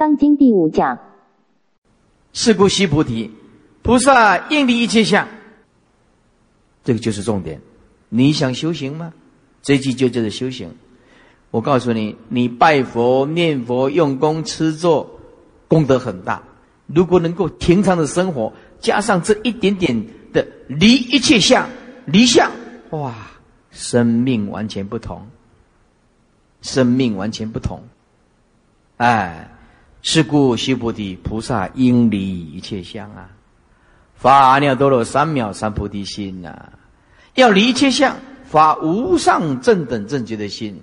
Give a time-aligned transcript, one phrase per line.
[0.00, 0.98] 刚经》第五讲。
[2.32, 3.30] 是故须菩提，
[3.82, 5.28] 菩萨应离一切相。
[6.82, 7.60] 这个就是重点。
[8.08, 9.12] 你想修行吗？
[9.60, 10.74] 这句就叫做修行。
[11.50, 15.20] 我告诉你，你拜佛、念佛、用功、吃坐，
[15.68, 16.42] 功德很大。
[16.86, 21.68] 如果能够平常的生活，加上这一点点的离一切相、
[22.06, 22.50] 离相，
[22.88, 23.14] 哇，
[23.70, 25.28] 生命完全不同。
[26.62, 27.82] 生命完全不同。
[28.96, 29.46] 哎，
[30.02, 33.28] 是故须菩提，菩萨应离一切相啊！
[34.14, 36.72] 发阿耨多罗三藐三菩提心呐，
[37.34, 40.80] 要离一切相，发无上正等正觉的心。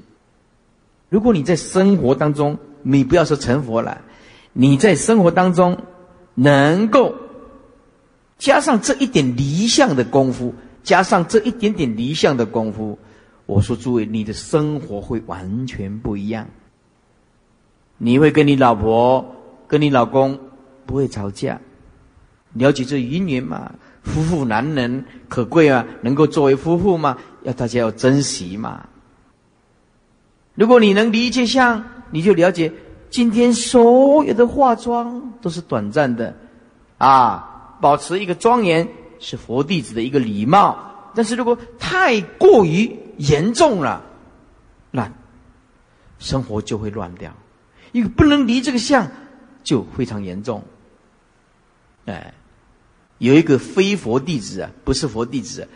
[1.10, 4.02] 如果你在生活当中，你不要说成佛了，
[4.54, 5.78] 你在生活当中
[6.34, 7.14] 能够
[8.38, 10.54] 加上这一点离相的功夫，
[10.84, 12.98] 加上这一点点离相的功夫，
[13.46, 16.48] 我说诸位，你的生活会完全不一样。
[17.98, 19.36] 你会跟你老婆、
[19.68, 20.40] 跟你老公
[20.86, 21.60] 不会吵架，
[22.54, 23.72] 了解这姻缘嘛？
[24.04, 28.88] 夫妇难能可贵啊，能够作为夫妇嘛，要大家要珍惜嘛。
[30.56, 32.72] 如果你能理解相，你就了解
[33.10, 36.34] 今天所有的化妆都是短暂的，
[36.98, 38.88] 啊，保持一个庄严
[39.20, 40.78] 是佛弟子的一个礼貌。
[41.14, 44.02] 但是如果太过于严重了，
[44.92, 45.12] 那
[46.20, 47.32] 生活就会乱掉。
[47.98, 49.10] 因为不能离这个相，
[49.64, 50.64] 就非常严重。
[52.06, 52.32] 哎，
[53.18, 55.68] 有一个非佛弟子啊，不是佛弟子，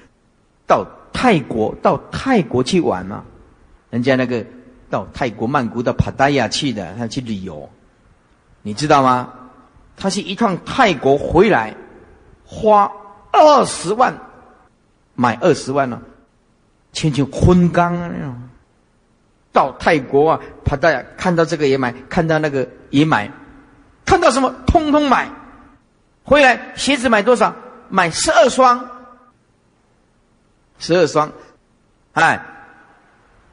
[0.67, 3.25] 到泰国到泰国去玩嘛，
[3.89, 4.45] 人家那个。
[4.91, 7.69] 到泰国曼谷到帕达亚去的，他去旅游，
[8.61, 9.31] 你知道吗？
[9.95, 11.73] 他是一趟泰国回来，
[12.43, 12.91] 花
[13.31, 14.13] 二十万
[15.15, 16.01] 买二十万呢，
[16.91, 18.35] 千千昆冈啊那种。
[19.51, 23.31] 到泰国啊，帕达亚看到这个也买，看到那个也买，
[24.05, 25.29] 看到什么通通买。
[26.23, 27.53] 回来鞋子买多少？
[27.89, 28.89] 买十二双，
[30.79, 31.31] 十二双，
[32.13, 32.43] 哎，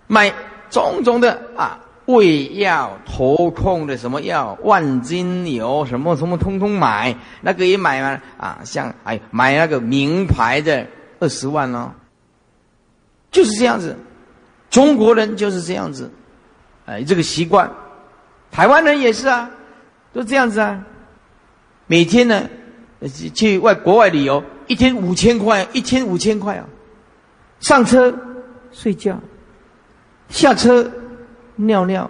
[0.07, 0.33] 买。
[0.71, 10.87] 种种的啊，胃药、头痛的什么药，万金油什么什么，通通买，那个也买嘛啊，像哎买那个名牌的
[11.21, 11.93] 二十万哦，
[13.31, 13.97] 就是这样子，
[14.79, 16.09] 中国人就是这样子，
[16.87, 17.69] 哎，这个习惯，
[18.49, 19.51] 台湾人也是啊，
[20.13, 20.85] 都这样子啊，
[21.89, 22.49] 每天呢
[23.35, 26.65] 去外国外旅游，一天五千块，一天五千块啊，
[27.59, 28.17] 上车
[28.71, 29.19] 睡觉。
[30.29, 30.89] 下车
[31.57, 32.09] 尿尿，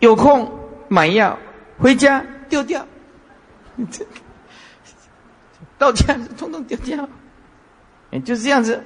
[0.00, 0.52] 有空
[0.88, 1.38] 买药，
[1.78, 2.86] 回家丢掉，
[3.90, 4.04] 这
[5.78, 7.08] 到家通通丢掉，
[8.22, 8.84] 就是这样子。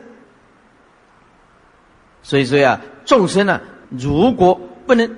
[2.25, 5.09] 所以说呀，众生呢，如果不能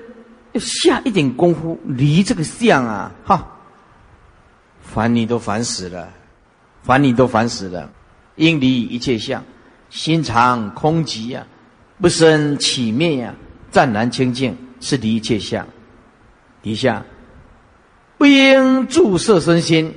[0.55, 3.47] 下一点功夫离这个相啊，哈，
[4.83, 6.13] 烦你都烦死了，
[6.83, 7.91] 烦你都烦死了，
[8.35, 9.45] 应离一切相，
[9.89, 11.47] 心常空寂呀。
[11.99, 13.35] 不生起灭呀，
[13.71, 15.67] 湛然清净是离一切相。
[16.61, 17.05] 底下
[18.19, 19.95] 不应住色身心，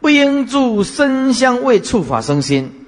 [0.00, 2.83] 不应住身香味触法生心。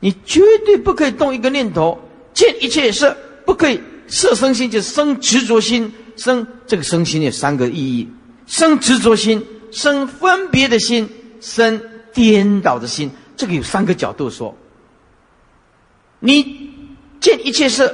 [0.00, 1.98] 你绝对不可以动一个念头，
[2.32, 8.08] 见一切色，不可以色生心，就生执着心，生这个生心有三个意义：
[8.46, 11.08] 生执着心，生分别的心，
[11.40, 11.80] 生
[12.12, 13.10] 颠倒的心。
[13.36, 14.56] 这个有三个角度说，
[16.20, 16.68] 你。
[17.20, 17.92] 见一切事，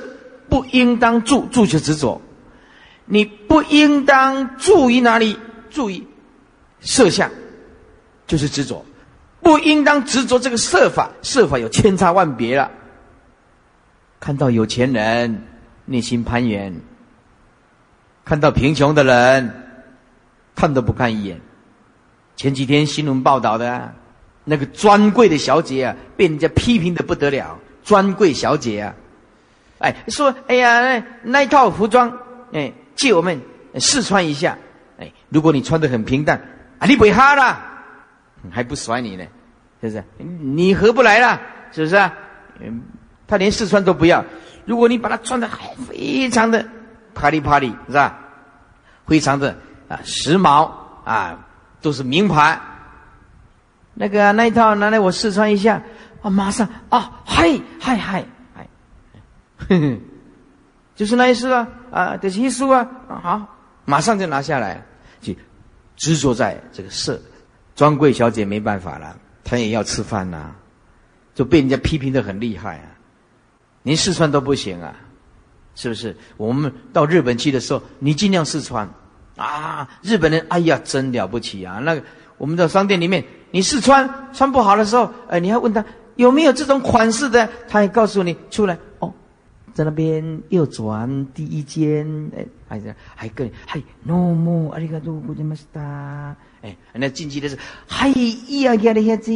[0.50, 2.20] 不应当住住就执着。
[3.06, 5.38] 你不应当住于哪里？
[5.70, 6.06] 注意
[6.82, 7.30] 色相，
[8.26, 8.84] 就是执着。
[9.44, 12.70] 不应当执着这个设法，设法有千差万别了。
[14.18, 15.44] 看到有钱人，
[15.84, 16.72] 内心攀缘；
[18.24, 19.54] 看到贫穷的人，
[20.56, 21.38] 看都不看一眼。
[22.36, 23.94] 前几天新闻报道的，
[24.44, 27.58] 那个专柜的小姐啊，被人家批评的不得了。
[27.84, 28.94] 专柜小姐啊。
[29.78, 32.10] 哎，说，哎呀，那那一套服装，
[32.52, 33.38] 哎，借我们
[33.78, 34.56] 试穿一下。
[34.98, 36.40] 哎，如果你穿的很平淡，
[36.78, 37.60] 啊，你不会哈啦，
[38.50, 39.24] 还不甩你呢，
[39.90, 40.04] 是不是？
[40.24, 41.40] 你合不来了，
[41.72, 41.96] 是不是？
[42.60, 42.82] 嗯，
[43.26, 44.24] 他连试穿都不要。
[44.64, 46.64] 如果你把它穿的还非常的
[47.14, 48.18] 啪里啪里，是吧？
[49.06, 49.54] 非常的
[49.88, 50.70] 啊时髦
[51.04, 51.38] 啊，
[51.82, 52.58] 都是名牌。
[53.92, 55.82] 那个那一套拿来我试穿一下，
[56.22, 58.24] 啊，马上啊，嗨嗨嗨。
[59.68, 60.00] 哼哼，
[60.96, 62.88] 就是那一次啊啊，这是一思啊
[63.22, 63.46] 好，
[63.84, 64.82] 马上就拿下来，
[65.20, 65.34] 就
[65.96, 67.20] 执着在这个色。
[67.76, 70.52] 专柜小姐没办法了，他也要吃饭呐，
[71.34, 72.86] 就被人家批评的很厉害啊。
[73.82, 74.96] 连试穿都不行啊，
[75.74, 76.16] 是不是？
[76.38, 78.88] 我们到日本去的时候，你尽量试穿，
[79.36, 81.80] 啊，日本人，哎呀，真了不起啊！
[81.80, 82.02] 那个
[82.38, 85.84] 我们的商店里面，你试穿穿不好的时候，哎，你还问他
[86.16, 89.12] 有没有这种款式的，他也告诉你出来哦，
[89.74, 96.34] 在那边右转第一间，哎，还是还跟还 no more，阿里嘎多，古吉马斯达，
[96.64, 99.30] 哎，那进去的是嗨呀呀的样子。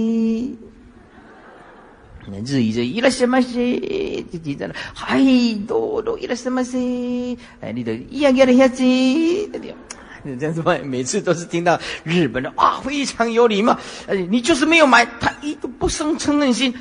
[2.30, 5.18] 那日语就伊拉什么西，就记在那，嗨，
[5.66, 9.74] 多多伊拉什么西，哎，你都一样样的样子，对不对？
[10.38, 16.74] 这样子嘛，每次都是听到日本的啊，非常有礼貌，哎，你就是没有买，他一都不生嗔恨心，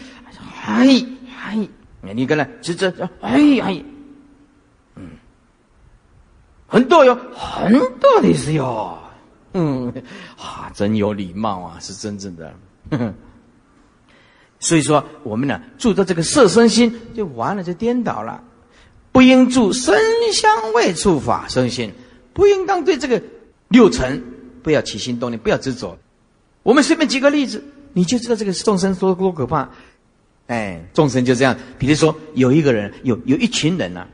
[0.53, 0.85] 嗨
[1.33, 1.57] 嗨，
[2.01, 2.91] 你跟他指着，
[3.21, 3.83] 哎哎，
[4.95, 5.11] 嗯，
[6.65, 8.97] 很多哟，很多的是哟，
[9.57, 9.93] 嗯，
[10.37, 12.53] 啊，真有礼貌啊，是真正的。
[14.59, 18.43] 所以说，我们呢住到这个色身心就完了，就颠倒了。
[19.11, 19.95] 不应住身
[20.31, 21.91] 香味触法身心，
[22.33, 23.21] 不应当对这个
[23.69, 24.23] 六尘
[24.61, 25.97] 不要起心动念，不要执着。
[26.61, 27.63] 我们随便举个例子，
[27.93, 29.69] 你就知道这个众生多多可怕。
[30.47, 31.57] 哎，众生就这样。
[31.79, 34.07] 比如说，有一个人，有有一群人呢，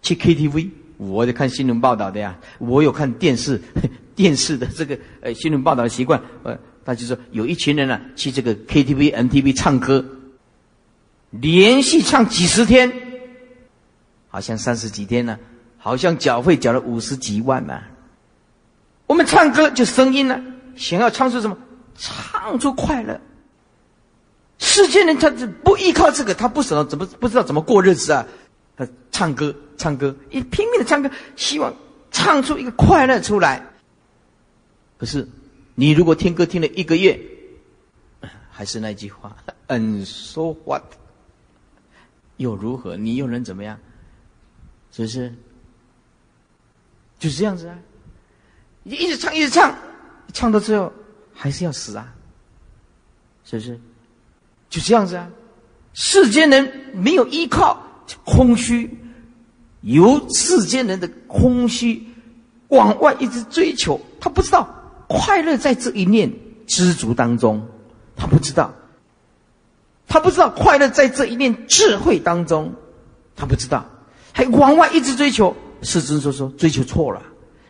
[0.00, 0.70] 去 KTV，
[1.08, 3.60] 我在看新闻报道的呀，我有看电视
[4.14, 6.58] 电视的这个呃新闻报道的习惯，呃。
[6.84, 10.04] 他就说，有一群人呢，去这个 KTV、MTV 唱歌，
[11.30, 12.92] 连续唱几十天，
[14.26, 15.38] 好像三十几天呢，
[15.78, 17.80] 好像缴费缴了五十几万呢。
[19.06, 20.42] 我们唱歌就声音呢，
[20.74, 21.56] 想要唱出什么？
[21.96, 23.20] 唱出快乐。
[24.58, 25.30] 世间人他
[25.62, 28.26] 不依靠这个，他不知道怎么不知道怎么过日子啊。
[28.76, 31.74] 他唱歌唱歌，一拼命的唱歌，希望
[32.12, 33.66] 唱出一个快乐出来。
[34.96, 35.26] 可是。
[35.74, 37.18] 你如果听歌听了一个月，
[38.50, 39.34] 还是那句话，
[39.68, 40.82] 嗯，so what？
[42.36, 42.94] 又如何？
[42.94, 43.78] 你又能怎么样？
[44.92, 45.34] 是不是？
[47.18, 47.78] 就是这样子啊！
[48.82, 49.74] 你一直唱，一直唱，
[50.34, 50.92] 唱到最后
[51.32, 52.14] 还是要死啊！
[53.46, 53.80] 是不是？
[54.68, 55.30] 就这样子啊！
[55.94, 57.82] 世间人没有依靠，
[58.26, 58.90] 空虚，
[59.82, 62.02] 由世间人的空虚
[62.68, 64.68] 往外一直追求，他不知道。
[65.08, 66.32] 快乐在这一念
[66.66, 67.68] 知足当中，
[68.16, 68.72] 他不知道，
[70.08, 72.72] 他不知道快乐在这一念智慧当中，
[73.36, 73.84] 他不知道，
[74.32, 75.54] 还往外一直追求。
[75.82, 77.20] 世尊说说追求错了，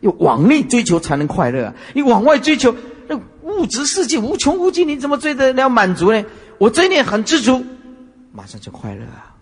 [0.01, 1.75] 要往内追求才能快乐啊！
[1.95, 2.75] 你往外追求，
[3.09, 6.23] 那物质世界无穷无尽，你怎么追得了满足呢？
[6.59, 7.65] 我这一念很知足，
[8.31, 9.35] 马上就快乐啊！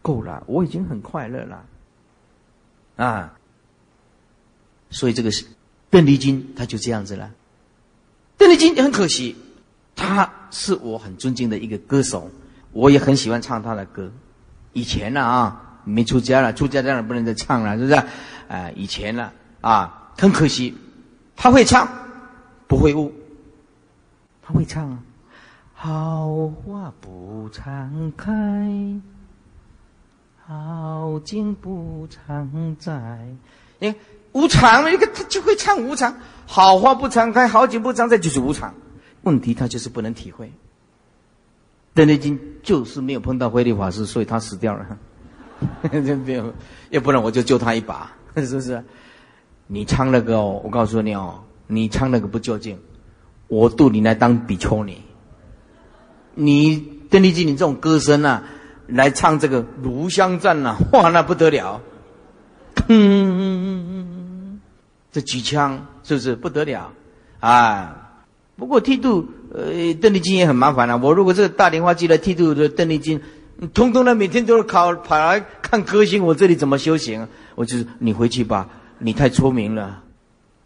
[0.00, 1.62] 够了，我已经很快乐了
[2.96, 3.34] 啊！
[4.90, 5.44] 所以这个是
[5.90, 7.30] 邓丽君，她就这样子了。
[8.36, 9.36] 邓丽君很可惜，
[9.96, 12.30] 他是我很尊敬的一个歌手，
[12.72, 14.10] 我也很喜欢唱他的歌。
[14.72, 17.94] 以前呢啊，没出家了，出家当然不能再唱了，是不是？
[18.48, 20.76] 啊，以前呢啊，很可惜，
[21.36, 21.88] 他会唱，
[22.66, 23.12] 不会悟。
[24.42, 24.98] 他会唱啊，
[25.72, 28.30] 好花不常开，
[30.46, 33.26] 好景不常在。
[33.78, 34.00] 你看。
[34.34, 36.12] 无常，一个他就会唱无常，
[36.44, 38.74] 好话不常开，好景不常在，就是无常。
[39.22, 40.50] 问题他就是不能体会。
[41.94, 44.98] 邓丽君就是没有碰到慧律法师，所以他死掉了。
[46.24, 46.52] 没有，
[46.90, 48.82] 要不然我就救他一把，是不是？
[49.68, 52.76] 你唱那个哦，我告诉你哦，你唱那个不究竟，
[53.46, 55.00] 我渡你来当比丘尼。
[56.34, 58.42] 你邓丽君，你这种歌声啊，
[58.86, 61.80] 来唱这个《炉香赞》呐， 哇，那不得了。
[62.88, 64.60] 嗯。
[65.12, 66.90] 这举枪是不是不得了
[67.38, 67.96] 啊？
[68.56, 69.24] 不过剃度，
[69.54, 70.98] 呃，邓丽君也很麻烦了。
[70.98, 73.20] 我如果这个大莲花机来剃度的邓丽君，
[73.72, 77.28] 通通的每天都是考跑来看歌星，我这里怎么修行？
[77.54, 80.02] 我就是你回去吧，你太出名了，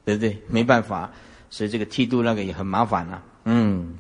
[0.07, 0.43] 对不对？
[0.49, 1.11] 没办法，
[1.51, 3.23] 所以这个剃度那个也很麻烦了。
[3.45, 3.95] 嗯，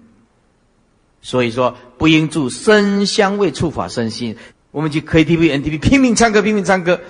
[1.20, 4.36] 所以说不应住身香味触法身心。
[4.70, 7.00] 我们去 KTV、NTV 拼命唱歌，拼命唱歌，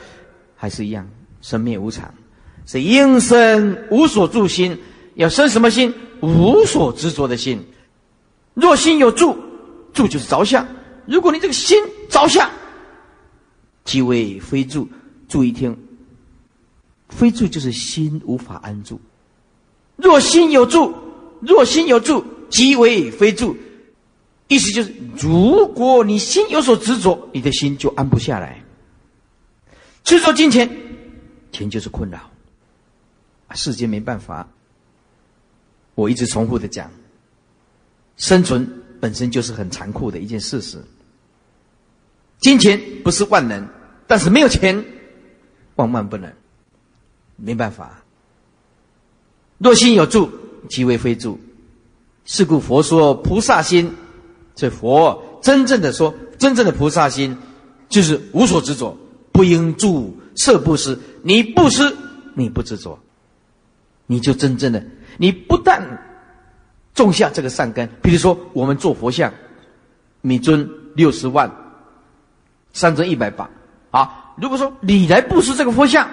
[0.57, 1.09] 还是一样，
[1.43, 2.13] 生灭无常。
[2.67, 4.79] 是应生无所住心，
[5.15, 5.93] 要生什么心？
[6.21, 7.65] 无所执着的心。
[8.55, 9.37] 若心有住，
[9.93, 10.67] 住就是着相。
[11.07, 12.49] 如果你这个心着相，
[13.85, 14.89] 即为非住。
[15.29, 15.77] 注意听，
[17.09, 19.01] 非住就是心无法安住。
[19.97, 20.95] 若心有住，
[21.41, 23.57] 若心有住，即为非住。
[24.49, 28.63] 意思就是，如果你心有所执着，你的心就安不下来。
[30.05, 30.69] 执着金钱，
[31.53, 32.19] 钱就是困扰。
[33.55, 34.49] 世间没办法，
[35.95, 36.91] 我一直重复的讲，
[38.17, 38.67] 生存
[39.01, 40.83] 本身就是很残酷的一件事实。
[42.41, 43.67] 金钱不是万能，
[44.07, 44.85] 但是没有钱，
[45.77, 46.33] 万万不能，
[47.37, 48.03] 没办法。
[49.59, 50.31] 若心有住，
[50.71, 51.39] 即为非住。
[52.25, 53.91] 是故佛说菩萨心，
[54.59, 57.37] 这佛真正的说，真正的菩萨心，
[57.89, 58.99] 就是无所执着，
[59.31, 60.99] 不应住色布施。
[61.23, 61.97] 你布施，
[62.35, 62.99] 你不执着，
[64.09, 64.85] 你就真正的，
[65.17, 65.81] 你不但
[66.93, 67.89] 种下这个善根。
[68.03, 69.33] 比如说，我们做佛像，
[70.23, 71.49] 米尊六十万，
[72.73, 73.49] 三尊一百八。
[73.93, 76.11] 啊，如果说你来布施这个佛像，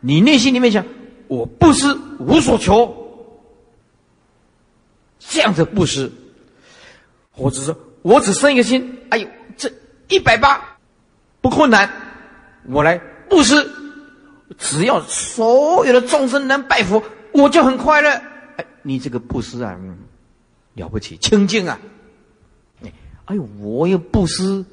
[0.00, 0.86] 你内心里面想，
[1.26, 2.94] 我布施无所求。
[5.18, 6.10] 这样的布施，
[7.38, 9.70] 或者说，我只生一个心，哎呦，这
[10.08, 10.60] 一百八
[11.40, 11.88] 不困难，
[12.66, 13.70] 我来布施，
[14.58, 17.02] 只要所有的众生能拜佛，
[17.32, 18.10] 我就很快乐。
[18.56, 19.96] 哎，你这个布施啊，嗯
[20.74, 21.78] 了不起，清净啊！
[23.26, 24.64] 哎呦，我又布施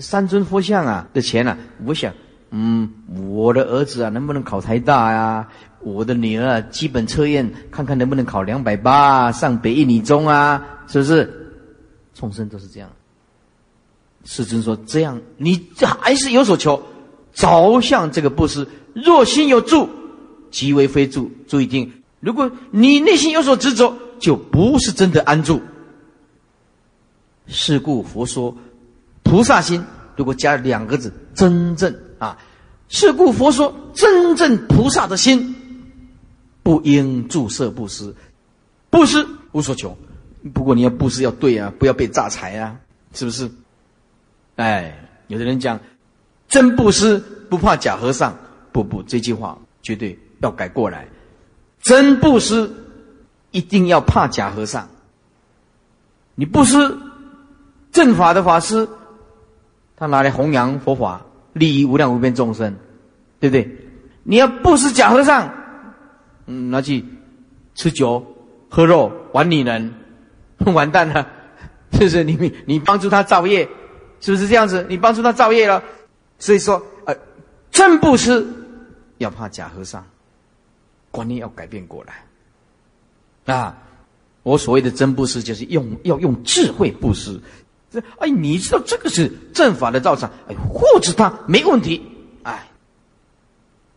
[0.00, 2.12] 三尊佛像啊的钱啊，我想，
[2.50, 2.90] 嗯，
[3.30, 5.48] 我的儿子啊，能不能考台大呀？
[5.80, 10.64] 我的女儿基本测验，看看能不能考两百八，上北一女中啊？
[10.86, 11.41] 是不是？
[12.14, 12.90] 众生都是这样。
[14.24, 16.82] 世尊说：这样，你这还是有所求，
[17.32, 18.66] 着向这个布施。
[18.94, 19.88] 若心有住，
[20.50, 21.30] 即为非住。
[21.48, 25.60] 注意听，如果你内心有所执着，就不是真的安住。
[27.48, 28.56] 是故佛说，
[29.22, 32.38] 菩萨心，如果加两个字，真正啊。
[32.88, 35.56] 是故佛说，真正菩萨的心。
[36.62, 38.14] 不应注色布施，
[38.88, 39.98] 布施无所求。
[40.52, 42.76] 不过你要布施要对啊，不要被诈财啊，
[43.12, 43.50] 是不是？
[44.56, 45.78] 哎，有的人讲
[46.48, 47.18] 真布施
[47.48, 48.36] 不怕假和尚，
[48.72, 51.06] 不不，这句话绝对要改过来。
[51.80, 52.70] 真布施
[53.50, 54.88] 一定要怕假和尚。
[56.34, 56.98] 你布施
[57.92, 58.88] 正法的法师，
[59.96, 61.22] 他拿来弘扬佛法，
[61.52, 62.76] 利益无量无边众生，
[63.38, 63.76] 对不对？
[64.24, 65.52] 你要布施假和尚。
[66.46, 67.04] 嗯，拿去
[67.74, 68.24] 吃酒、
[68.68, 69.94] 喝肉、玩女人，
[70.72, 71.26] 完蛋了，
[71.92, 72.22] 是不是？
[72.22, 73.68] 你你你帮助他造业，
[74.20, 74.86] 是不是这样子？
[74.88, 75.82] 你帮助他造业了，
[76.38, 77.16] 所以说，呃，
[77.70, 78.46] 真布施
[79.18, 80.04] 要怕假和尚，
[81.10, 82.24] 观念要改变过来。
[83.54, 83.76] 啊，
[84.42, 87.40] 我所谓的真布施，就是用要用智慧布施。
[87.90, 92.02] 这哎，你知道这个是正法的道场，哎，护持他没问题，
[92.42, 92.68] 哎，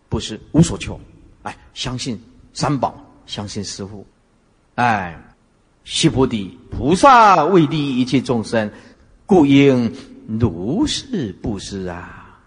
[0.09, 0.99] 不是无所求，
[1.43, 2.19] 哎，相信。
[2.57, 2.95] 三宝
[3.25, 4.07] 相信师父，
[4.75, 5.21] 哎，
[5.85, 8.69] 须菩提，菩萨为利益一切众生，
[9.25, 9.93] 故应
[10.27, 12.41] 如是布施啊。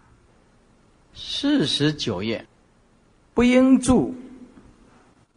[1.14, 2.44] 四十九页，
[3.34, 4.12] 不应住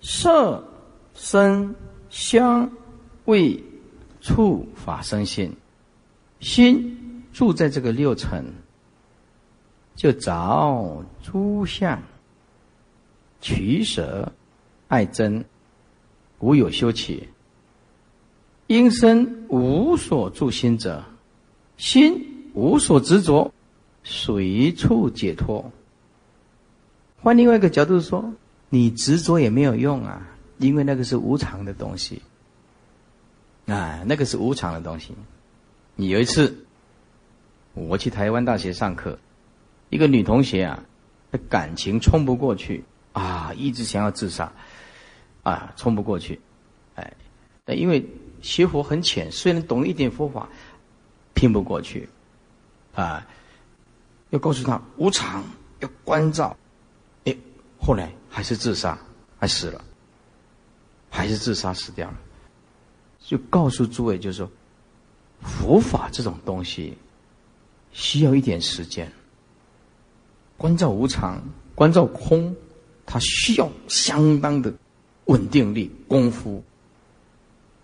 [0.01, 0.67] 色、
[1.13, 1.74] 声、
[2.10, 2.70] 香、
[3.25, 3.63] 味、
[4.20, 5.55] 触、法、生心，
[6.39, 8.43] 心住在这个六尘，
[9.96, 12.01] 就着诸相
[13.39, 14.31] 取舍。
[14.88, 15.43] 爱憎，
[16.39, 17.29] 无有修起。
[18.72, 21.04] 因生无所住心者，
[21.75, 23.54] 心无所执着，
[24.01, 25.70] 随处解脱。
[27.20, 28.34] 换另外一个角度说，
[28.70, 30.25] 你执着也没有用啊，
[30.58, 32.22] 因为那个是无常的东西。
[33.66, 35.13] 啊，那个是无常的东西。
[35.98, 36.63] 你有一次，
[37.74, 39.20] 我去台湾大学上课，
[39.90, 40.82] 一个女同学啊，
[41.30, 44.50] 她感情冲不过去啊，一直想要自杀。
[45.44, 46.40] 啊，冲不过去，
[46.96, 47.13] 哎，
[47.66, 48.06] 但因为
[48.41, 50.50] 学佛很浅，虽然懂一点佛法，
[51.33, 52.07] 拼不过去，
[52.93, 53.25] 啊，
[54.31, 55.43] 要告诉他无常，
[55.79, 56.55] 要关照，
[57.25, 57.36] 哎，
[57.79, 58.98] 后来还是自杀，
[59.38, 59.83] 还死了，
[61.10, 62.17] 还是自杀死掉了，
[63.19, 64.51] 就告诉诸位，就是说，
[65.41, 66.98] 佛法这种东西
[67.91, 69.12] 需要一点时间，
[70.57, 71.41] 关照无常，
[71.75, 72.55] 关照空，
[73.05, 74.74] 它需要相当的。
[75.25, 76.62] 稳定力功夫。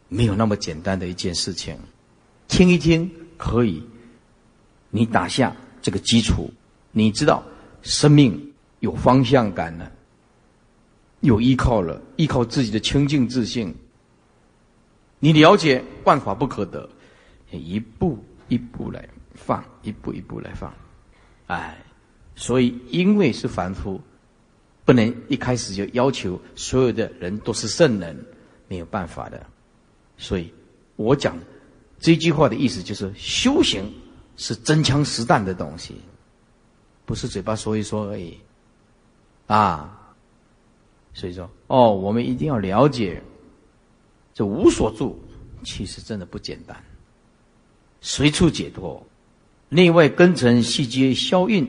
[0.09, 1.77] 没有那么简单的一件事情，
[2.47, 3.83] 听一听可以，
[4.89, 6.51] 你打下这个基础，
[6.91, 7.43] 你知道
[7.81, 9.91] 生命有方向感了，
[11.21, 13.75] 有依靠了，依靠自己的清净自信，
[15.19, 16.89] 你了解万法不可得，
[17.51, 20.73] 一步一步来放，一步一步来放，
[21.47, 21.77] 哎，
[22.35, 24.01] 所以因为是凡夫。
[24.85, 28.25] 不能一开始就要求所有的人都是圣人，
[28.69, 29.45] 没有办法的。
[30.17, 30.51] 所以，
[30.95, 31.37] 我讲
[31.99, 33.91] 这句话的意思就是：修行
[34.35, 35.95] 是真枪实弹的东西，
[37.05, 38.37] 不是嘴巴说一说而已。
[39.45, 40.15] 啊，
[41.13, 43.21] 所以说，哦，我们一定要了解，
[44.33, 45.17] 这无所住，
[45.63, 46.83] 其实真的不简单。
[48.01, 49.05] 随处解脱，
[49.69, 51.67] 内外根尘细节消运，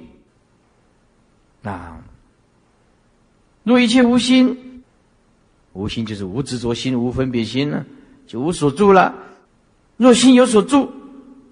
[1.63, 2.03] 那。
[3.63, 4.83] 若一切无心，
[5.75, 7.85] 无心就是无执着心、无分别心呢，
[8.29, 9.13] 就无所住了。
[9.97, 10.89] 若心有所住，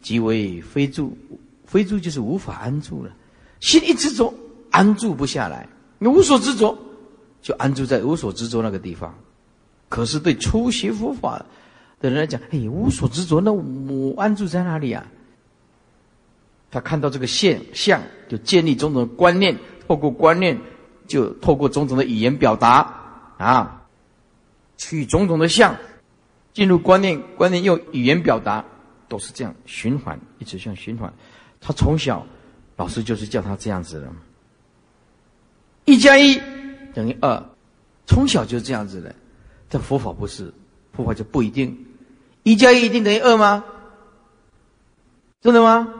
[0.01, 1.19] 即为非住。
[1.65, 3.11] 非住就是无法安住了。
[3.59, 4.33] 心一执着，
[4.71, 5.69] 安住不下来。
[5.99, 6.79] 你无所执着，
[7.43, 9.13] 就安住在无所执着那个地方。
[9.89, 11.45] 可是对初学佛法
[12.01, 15.05] 的人来讲，哎，无所执着，那我安住在哪里啊？
[16.71, 19.57] 他看到这个现象，就建立种种观念，
[19.89, 20.57] 透过观念，
[21.09, 22.95] 就透过种种的语言表达
[23.39, 23.83] 啊，
[24.77, 25.75] 取种种的相，
[26.57, 28.65] 进入观念，观念用语言表达，
[29.09, 31.13] 都是这样循环，一直像循环。
[31.61, 32.27] 他从小，
[32.79, 34.11] 老师就是叫他这样子的，
[35.85, 36.41] 一加一
[36.95, 37.45] 等于二，
[38.07, 39.15] 从小就是这样子的。
[39.69, 40.51] 这佛法不是，
[40.95, 41.77] 佛法就不一定，
[42.43, 43.63] 一加一一定等于二吗？
[45.43, 45.93] 真的吗？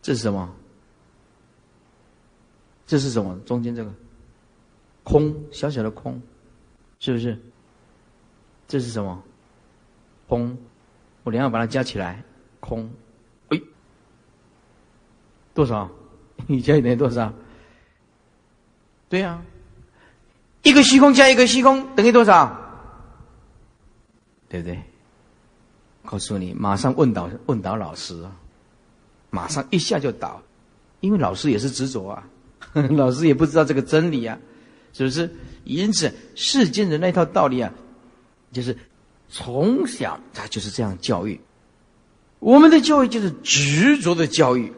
[0.00, 0.50] 这是什么？
[2.86, 3.38] 这是什么？
[3.44, 3.92] 中间这个
[5.02, 6.22] 空，小小的空，
[7.00, 7.38] 是不是？
[8.68, 9.22] 这是什么？
[10.28, 10.56] 空，
[11.22, 12.22] 我两要把它加起来，
[12.60, 12.90] 空，
[13.48, 13.60] 哎，
[15.54, 15.88] 多少？
[16.48, 17.32] 一加一等于多少？
[19.08, 19.40] 对呀，
[20.62, 22.60] 一个虚空加一个虚空等于多少？
[24.48, 24.82] 对不对？
[26.04, 28.36] 告诉你，马上问倒问倒老师啊！
[29.30, 30.42] 马上一下就倒，
[31.00, 32.28] 因为老师也是执着啊，
[32.90, 34.38] 老师也不知道这个真理啊，
[34.92, 35.28] 是不是？
[35.64, 37.72] 因此世间的那套道理啊，
[38.56, 38.74] 就是
[39.28, 41.38] 从小他就是这样教育。
[42.38, 44.72] 我们的教育就是执着的教育，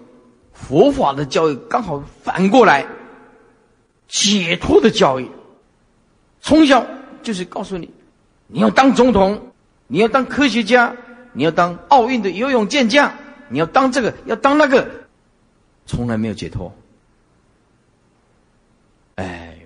[0.52, 2.84] 佛法的教育刚好反过来，
[4.08, 5.30] 解脱的教育。
[6.40, 6.84] 从小
[7.22, 7.88] 就是告诉你，
[8.48, 9.52] 你要当总统，
[9.86, 10.96] 你要当科学家，
[11.32, 13.12] 你要当奥运的游泳健将。
[13.50, 14.86] 你要当这个，要当那个，
[15.86, 16.70] 从来没有解脱。
[19.14, 19.58] 哎，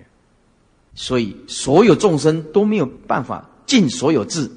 [0.95, 4.51] 所以所有众生都没有办法尽所有智。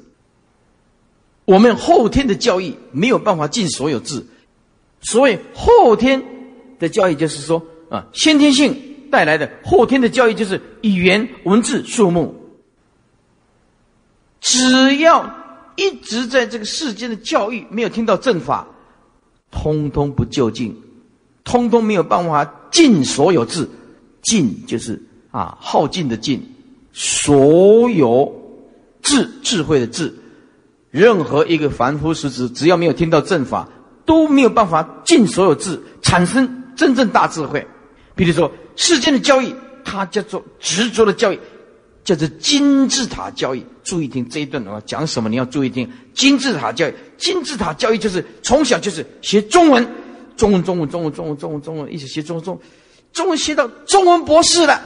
[1.46, 4.22] 我们后天的教育没有办法尽所有智，
[5.00, 6.22] 所以后天
[6.78, 8.76] 的教育就是说啊，先天性
[9.10, 12.34] 带来的后天的教育就是语言、文字、数目。
[14.38, 15.34] 只要
[15.76, 18.68] 一直在这个世间的教育没有听到正法。
[19.50, 20.76] 通通不就近，
[21.42, 23.66] 通通没有办法尽所有智，
[24.20, 26.42] 尽就是啊耗尽的尽，
[26.92, 28.45] 所有
[29.06, 30.14] 智智慧的智，
[30.90, 33.68] 任何一个凡夫俗子，只要没有听到正法，
[34.04, 37.66] 都没有办法尽所有智，产生真正大智慧。
[38.14, 41.38] 比如说世间的交易，它叫做执着的交易。
[42.04, 45.28] 叫做金字塔交易，注意听这一段的话讲什么？
[45.28, 46.94] 你要注意听金字塔教育。
[47.18, 49.84] 金字塔教育就是从小就是学中文，
[50.36, 52.60] 中文，中文，中文，中文，中文，中文，一直学中文，中
[53.12, 54.80] 中文学到中文博士了。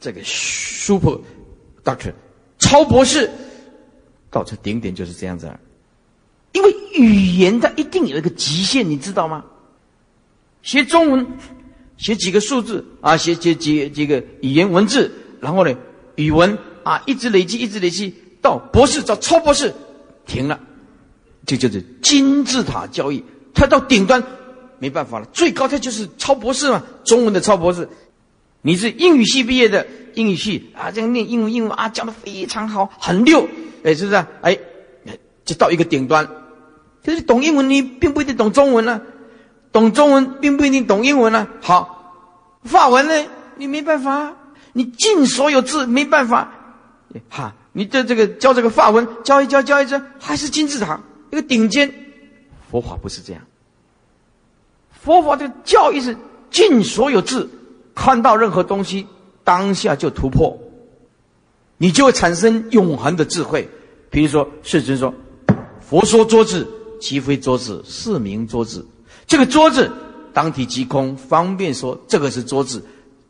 [0.00, 1.20] 这个 super
[1.84, 2.14] doctor
[2.58, 3.30] 超博士，
[4.30, 5.50] 到这顶点就是这样子。
[6.52, 9.44] 因为语言它一定有一个极限，你知道吗？
[10.62, 11.26] 学中文，
[11.96, 15.74] 学几个数字啊，学学几几个语言文字，然后呢？
[16.16, 19.72] 语文啊，一直累积，一直累积，到博士，到超博士，
[20.26, 20.58] 停了，
[21.46, 23.22] 这就是金字塔交易。
[23.54, 24.22] 它到顶端
[24.80, 27.88] 没办法了，最高它就是超博士嘛，中文的超博士。
[28.68, 33.48] 你是英语系毕业的，英语系啊，这样念英文，英文啊，教的非常好，很溜，
[33.82, 34.26] 哎，是不是？
[34.42, 34.58] 哎，
[35.42, 36.28] 就到一个顶端。
[37.02, 39.00] 可是懂英文，你并不一定懂中文呢；
[39.72, 41.48] 懂中文，并不一定懂英文呢。
[41.62, 43.26] 好，法文呢，
[43.56, 44.34] 你没办法。
[44.74, 46.52] 你尽所有字没办法，
[47.30, 47.54] 哈！
[47.72, 51.00] 你的这个教这个法文教一教教一教，还是金字塔
[51.30, 51.90] 一个顶尖。
[52.70, 53.42] 佛法不是这样，
[54.90, 56.14] 佛法的教育是
[56.50, 57.48] 尽所有字，
[57.98, 59.04] 看到任何东西
[59.42, 60.56] 当下就突破，
[61.78, 63.68] 你就会产生永恒的智慧。
[64.08, 65.12] 比如说世尊说
[65.82, 66.64] ：“佛说桌子，
[67.00, 68.86] 即非桌子，是名桌子。
[69.26, 69.90] 这个桌子
[70.32, 72.80] 当体即空，方便说这个是桌子。”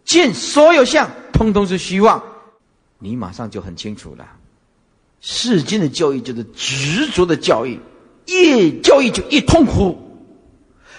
[0.04, 2.22] 见所有相，通通是虚妄，
[2.98, 4.26] 你马上就很清楚了。
[5.22, 7.81] 世间的教育就是执着的教育，
[8.26, 9.96] 越教育就越痛苦。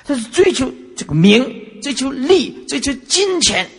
[0.06, 3.70] 这是追求这个名，追求利，追求金钱，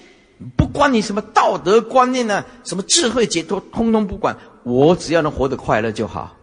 [0.56, 4.36] 不管你什么道德观念呢，什么智慧解脱，通通不管。
[4.64, 6.36] 我只要能活得快乐就好。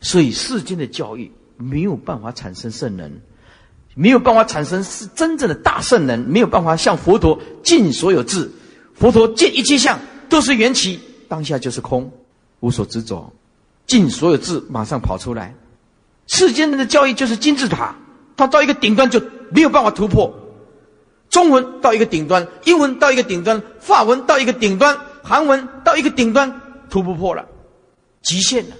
[0.00, 3.20] 所以世间的教育没有办法产生圣人。
[3.94, 8.48] 没有办法产生是真正的大圣人，没有办法像佛陀尽所有智，
[8.94, 9.98] 佛陀见一切相
[10.28, 12.08] 都是缘起，当下就是空，
[12.60, 13.32] 无所执着，
[13.88, 15.52] 尽所有智马上跑出来。
[16.28, 17.96] 世间人的教育就是金字塔，
[18.36, 20.32] 他到一个顶端就没有办法突破，
[21.30, 27.46] 中文到一个顶端，英文到一个顶端，法文到一个顶端，韩文到一个顶端，突不破了，
[28.22, 28.76] 极限了，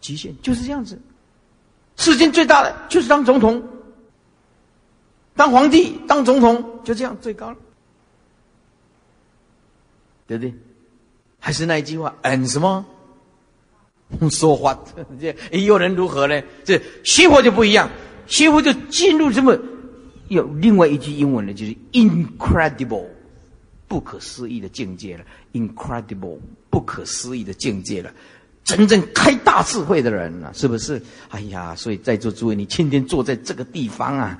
[0.00, 0.98] 极限就是这样子。
[1.96, 3.62] 世间最大的就是当总统，
[5.36, 7.56] 当皇帝，当总统，就这样最高了，
[10.26, 10.54] 对不对？
[11.38, 12.84] 还是那一句话，嗯，什么？
[14.30, 14.76] 说话，
[15.20, 16.42] 这又能如何呢？
[16.64, 17.88] 这学佛就不一样，
[18.30, 19.58] 几乎就进入这么
[20.28, 23.04] 有另外一句英文呢，就是 incredible，
[23.86, 25.24] 不可思议的境界了。
[25.52, 26.38] incredible，
[26.70, 28.10] 不可思议的境界了。
[28.62, 31.02] 真正开大智慧的人啊，是不是？
[31.28, 34.38] 哎呀，所以在座诸位，你今天坐在这个地方啊，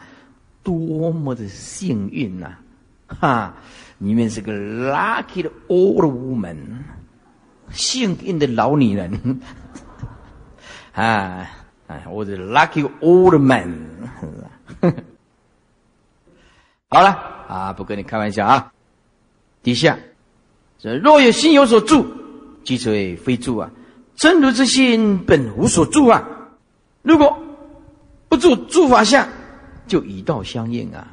[0.62, 2.54] 多么的幸运呐！
[3.08, 3.56] 哈，
[3.98, 6.56] 你们是个 lucky 的 old woman。
[7.72, 9.40] 幸运的老女人，
[10.92, 11.48] 啊，
[11.90, 13.74] 哎我的 lucky old man，
[16.88, 17.08] 好了
[17.48, 18.72] 啊，不跟你开玩笑啊。
[19.60, 19.98] 底下，
[20.78, 22.06] 这若有心有所住，
[22.62, 23.68] 即为非住啊。
[24.14, 26.28] 真如之心本无所住啊。
[27.02, 27.36] 如果
[28.28, 29.28] 不住诸法相，
[29.88, 31.08] 就以道相应啊。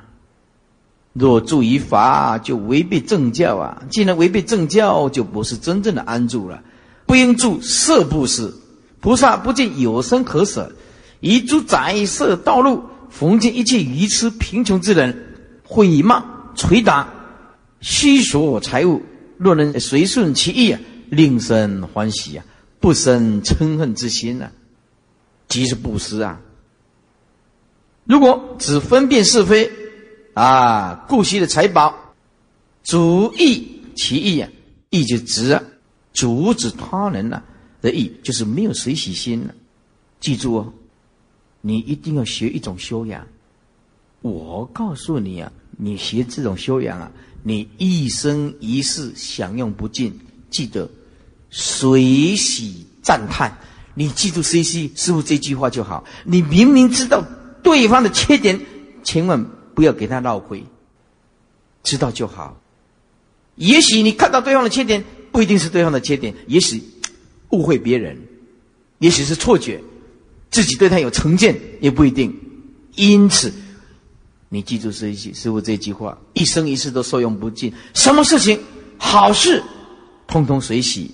[1.13, 3.81] 若住于法，就违背正教啊！
[3.89, 6.61] 既然违背正教，就不是真正的安住了。
[7.07, 8.53] 不应住色布施，
[8.99, 10.71] 菩萨不见有生可舍，
[11.19, 16.23] 以诸宰色道路，逢见一切愚痴贫穷之人，毁骂
[16.55, 17.07] 捶打，
[17.81, 19.01] 虚索财物。
[19.37, 20.79] 若能随顺其意啊，
[21.09, 22.45] 令生欢喜啊，
[22.79, 24.51] 不生嗔恨之心啊，
[25.47, 26.39] 即是布施啊。
[28.05, 29.71] 如果只分辨是非。
[30.33, 32.13] 啊，故惜的财宝，
[32.83, 34.47] 主义其意啊，
[34.91, 35.63] 意就直啊，
[36.13, 37.41] 阻止他人呐
[37.81, 39.47] 的意，就是没有随喜心。
[40.19, 40.73] 记住哦，
[41.61, 43.27] 你一定要学一种修养。
[44.21, 47.11] 我告诉你啊，你学这种修养啊，
[47.43, 50.19] 你一生一世享用不尽。
[50.49, 50.89] 记得
[51.49, 53.57] 随喜赞叹，
[53.93, 56.05] 你记住 C C 师傅这句话就好。
[56.23, 57.23] 你明明知道
[57.61, 58.59] 对方的缺点，
[59.03, 59.45] 千万。
[59.77, 60.63] 不要给他闹亏，
[61.83, 62.59] 知道就好。
[63.57, 66.81] 也许你看到对方的缺点，不一定是对方的缺点，也许
[67.51, 68.17] 误会别人，
[68.99, 69.81] 也许是错觉，
[70.51, 72.33] 自己对他有成见也不一定。
[72.95, 73.53] 因此，
[74.49, 77.71] 你记住这一句师傅这句话，一生一世都受用不尽。
[77.93, 78.59] 什么事情
[78.97, 79.61] 好事，
[80.27, 81.13] 通通随喜。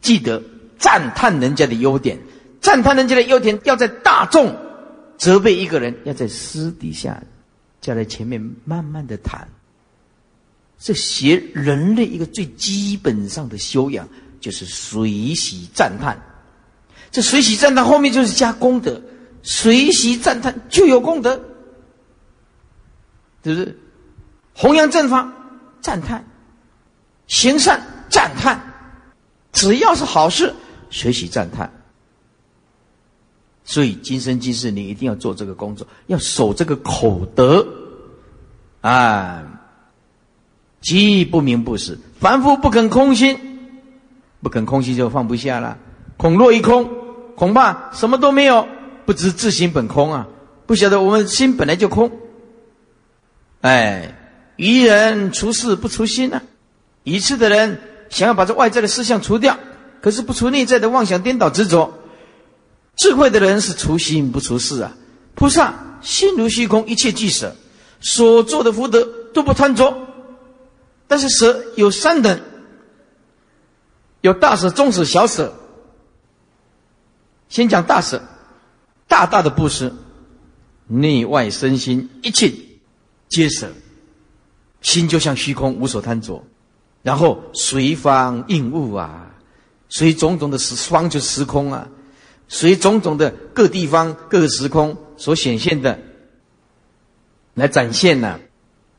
[0.00, 0.42] 记得
[0.78, 2.18] 赞叹人家的优点，
[2.60, 4.54] 赞叹人家的优点，要在大众
[5.16, 7.22] 责备一个人，要在私底下。
[7.80, 9.46] 就在前面慢慢的谈，
[10.78, 14.08] 这学人类一个最基本上的修养，
[14.44, 16.20] 就是随喜赞叹。
[17.10, 19.00] 这随喜赞叹后面就是加功德，
[19.42, 21.40] 随喜赞叹就有功德，
[23.42, 23.78] 是不是？
[24.52, 25.32] 弘扬正法
[25.80, 26.26] 赞叹，
[27.26, 27.80] 行善
[28.10, 28.60] 赞叹，
[29.50, 30.52] 只要是好事，
[30.90, 31.72] 随喜赞叹。
[33.64, 37.66] 所以今生今世，你一定要做这个工作，要守这个口德，
[38.82, 39.42] 啊，
[40.82, 43.53] 即不明不实，凡夫不肯空心，
[44.44, 45.78] 不肯空心就放不下了。
[46.18, 46.88] 恐若一空，
[47.34, 48.68] 恐怕什么都没有，
[49.06, 50.28] 不知自心本空啊！
[50.66, 52.12] 不晓得我们心本来就空。
[53.62, 54.14] 哎，
[54.56, 56.42] 愚人除事不除心啊！
[57.04, 57.80] 愚痴的人
[58.10, 59.58] 想要把这外在的思想除掉，
[60.02, 61.92] 可是不除内在的妄想颠倒执着。
[62.96, 64.92] 智慧的人是除心不除事啊！
[65.34, 67.56] 菩萨心如虚空，一切俱舍，
[68.00, 69.94] 所做的福德都不贪着。
[71.06, 72.40] 但是舍有三等，
[74.24, 75.52] 有大舍、中舍、小舍。
[77.50, 78.22] 先讲大舍，
[79.06, 79.92] 大大的布施，
[80.86, 82.50] 内外身心一切
[83.28, 83.70] 皆舍，
[84.80, 86.42] 心就像虚空，无所贪着。
[87.02, 89.34] 然后随方应物啊，
[89.90, 91.86] 随种种的时方就时空啊。
[92.48, 95.98] 随种种的各地方、各个时空所显现的，
[97.52, 98.40] 来展现呢，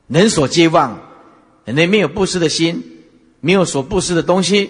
[0.06, 1.00] 人所皆忘，
[1.66, 3.02] 人类没有布施的心，
[3.40, 4.70] 没有所布施的东西，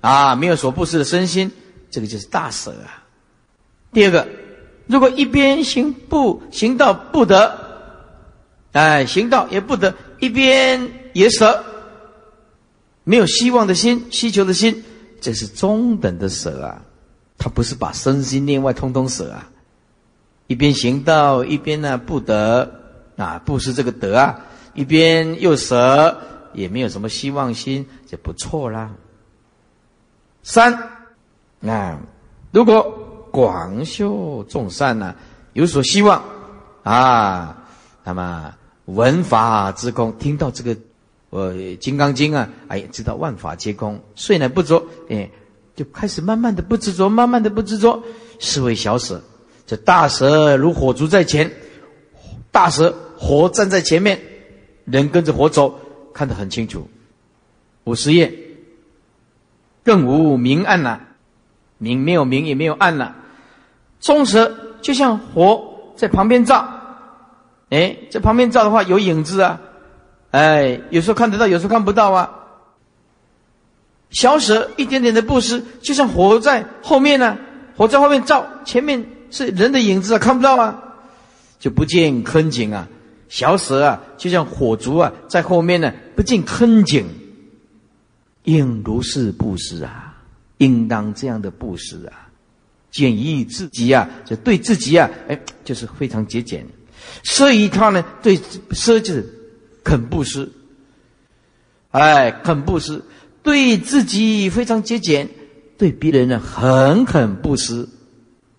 [0.00, 1.50] 啊，没有所布施的身心，
[1.90, 3.04] 这个就是大舍啊。
[3.92, 4.28] 第二个，
[4.86, 7.58] 如果一边行不行道不得，
[8.72, 11.64] 哎，行道也不得，一边也舍，
[13.04, 14.84] 没有希望的心、需求的心，
[15.20, 16.82] 这是中等的舍啊。
[17.38, 19.48] 他不是把身心内外通通舍啊，
[20.48, 22.68] 一边行道一边呢不得
[23.16, 24.40] 啊，不施这个得啊，
[24.74, 26.20] 一边又舍，
[26.52, 28.90] 也没有什么希望心，就不错啦。
[30.48, 30.74] 三，
[31.60, 31.98] 那
[32.52, 32.82] 如果
[33.30, 35.14] 广修众善呢，
[35.52, 36.24] 有所希望
[36.82, 37.68] 啊，
[38.02, 38.54] 那么
[38.86, 40.74] 闻法之空，听到这个，
[41.28, 45.28] 呃，《金刚经》啊，哎，知道万法皆空，睡乃不着，哎，
[45.76, 48.02] 就开始慢慢的不执着，慢慢的不执着，
[48.38, 49.22] 是为小舍。
[49.66, 51.52] 这大蛇如火烛在前，
[52.50, 54.18] 大蛇火站在前面，
[54.86, 55.78] 人跟着火走，
[56.14, 56.88] 看得很清楚。
[57.84, 58.32] 五十页，
[59.88, 61.00] 更无明暗了，
[61.78, 63.16] 明没有明也没有暗了，
[64.00, 66.68] 中蛇就像火在旁边照。
[67.70, 69.58] 哎，在旁边照的话有影子啊，
[70.30, 72.30] 哎，有时候看得到，有时候看不到啊。
[74.10, 77.38] 小舍一点点的布施，就像火在后面呢，
[77.74, 80.82] 火在后面照，前面是人的影子啊，看不到啊，
[81.58, 82.86] 就不见坑井啊。
[83.30, 87.06] 小舍啊，就像火烛啊，在后面呢，不见坑井。
[88.44, 90.16] 应如是布施啊，
[90.58, 92.28] 应当这样的布施啊，
[92.90, 96.66] 简易自己啊，就对自己啊，哎，就是非常节俭。
[97.22, 98.04] 舍一他呢？
[98.22, 98.36] 对
[98.70, 99.26] 奢就是
[99.84, 100.50] 肯布施，
[101.90, 103.02] 哎，肯布施，
[103.42, 105.28] 对自己非常节俭，
[105.76, 107.88] 对别人呢很肯布施，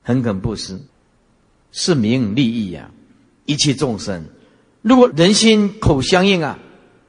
[0.01, 0.79] 很肯布施，
[1.71, 2.89] 是名利益呀。
[3.45, 4.25] 一切众生，
[4.83, 6.59] 如果人心口相应啊，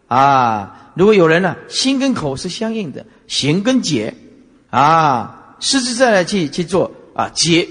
[0.08, 4.14] 啊，如果有人呢心跟口是相应的，行跟解
[4.70, 7.68] 啊，实实在在去去做啊，解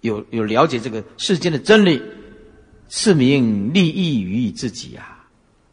[0.00, 2.00] 有有了解这个世间的真理。
[2.92, 5.16] 是名利益于自己呀，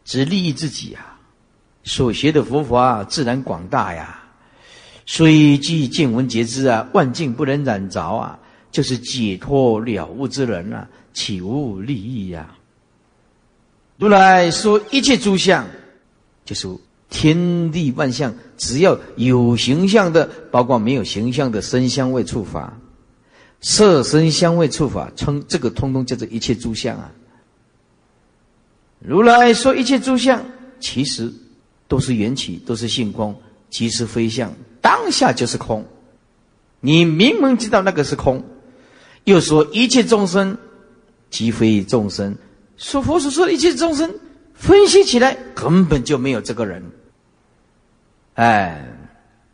[0.06, 1.18] 只利益自己呀。
[1.84, 4.20] 所学的佛法自然广大呀，
[5.08, 8.38] 虽具见闻觉知啊，万境不能染着啊，
[8.70, 12.56] 就是解脱了悟之人啊，岂无利益呀？
[13.98, 15.66] 如来说一切诸相，
[16.48, 16.68] 就是
[17.10, 22.76] 天地万象，只要有形象的，包括没有形象的身香味触法。
[23.60, 27.12] 色身香味触法，称这个通通叫做一切诸相啊。
[29.00, 30.46] 如来说一切诸相，
[30.80, 31.32] 其实
[31.88, 33.36] 都是缘起，都是性空，
[33.70, 35.86] 即是非相，当下就是空。
[36.80, 38.44] 你明明知道那个是空，
[39.24, 40.58] 又说一切众生
[41.30, 42.38] 即非众生，
[42.78, 44.14] 说佛所说的一切众生，
[44.58, 46.84] 分析起来根本就没有这个人。
[48.34, 48.86] 哎，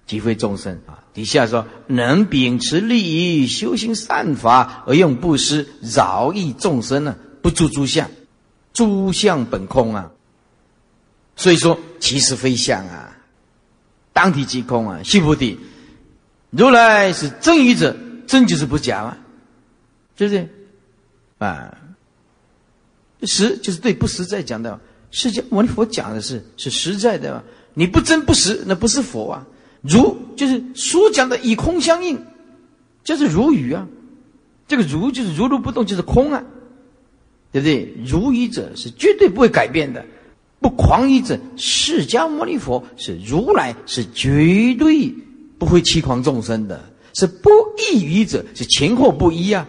[0.08, 1.04] 即非众生啊。
[1.13, 7.16] 底下说，能秉持利益修行善法而用布施饶益众生呢？
[7.44, 8.10] 不住诸相，
[8.74, 10.12] 诸相本空啊。
[11.36, 13.16] 所以说，其实非相啊，
[14.12, 15.04] 当体即空啊。
[15.04, 15.60] 须菩提，
[16.50, 19.18] 如来是真语者，真就是不假嘛，
[20.16, 20.50] 对不对？
[21.38, 21.78] 啊，
[23.24, 24.80] 实就是对不实在讲的，
[25.13, 27.41] 释迦牟尼佛讲的是是实在的。
[27.76, 29.47] 你不真不实，那不是佛啊。
[29.82, 32.19] 如就是所讲的以空相应，
[33.04, 33.88] 就是如语啊。
[34.67, 36.43] 这个如就是如如不动，就是空啊，
[37.52, 37.93] 对不对？
[38.04, 40.04] 如语者是绝对不会改变的，
[40.60, 45.13] 不狂语者，释迦牟尼佛是如来，是绝对
[45.60, 47.49] 不会欺狂众生的，是不
[47.91, 49.67] 异语者，是前后不一啊。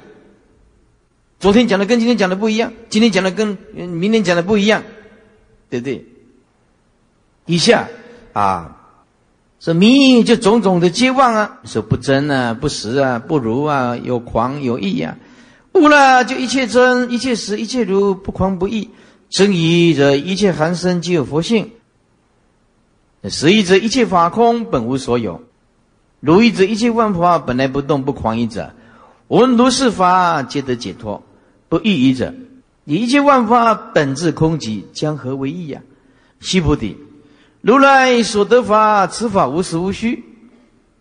[1.40, 4.83] 昨天讲的跟今天讲的不一样，今天讲的跟明天讲的不一样，
[5.81, 6.07] 对对？
[7.47, 7.89] 以下
[8.33, 8.81] 啊。
[9.61, 15.17] 这迷就种种的皆妄啊，说不真啊，不实啊，不如啊，有狂有异啊。
[15.73, 18.91] 悟了就一切真，一切实，一切如，不狂不异。
[19.31, 21.71] 真疑者一切含生皆有佛性。
[23.25, 25.43] 实义者一切法空，本无所有。
[26.21, 28.75] 如意者一切万法本来不动，不狂异者，
[29.29, 31.23] 闻如是法皆得解脱。
[31.71, 32.35] 不异疑者，
[32.85, 35.81] 一切万法本质空寂，将何为异呀？
[36.40, 36.97] 须菩提。
[37.62, 40.23] 如来所得法，此法无实无虚。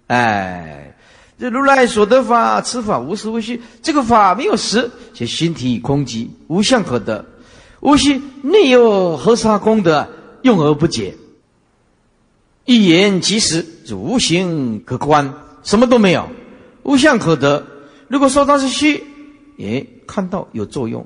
[0.07, 0.95] 哎，
[1.37, 3.61] 这如来所得法，此法无实无虚。
[3.81, 7.25] 这个法没有实，就心体空寂，无相可得。
[7.81, 10.07] 无虚内有何沙功德，
[10.43, 11.15] 用而不解？
[12.63, 16.29] 一言其实，是无形可观，什么都没有，
[16.83, 17.65] 无相可得。
[18.07, 19.03] 如果说它是虚，
[19.59, 21.05] 哎，看到有作用，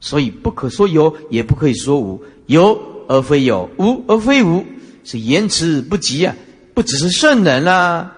[0.00, 2.20] 所以不可说有，也不可以说无。
[2.46, 2.90] 有。
[3.10, 4.64] 而非有，无而非无，
[5.02, 6.32] 是言辞不及啊！
[6.74, 8.12] 不只是圣人啦，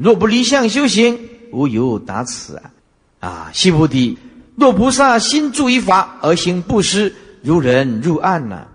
[0.00, 1.16] 若不离相修行，
[1.52, 2.72] 无有达此啊！
[3.20, 4.18] 啊，须菩提，
[4.56, 8.66] 若菩萨心住于法而行布施，如人入暗呐！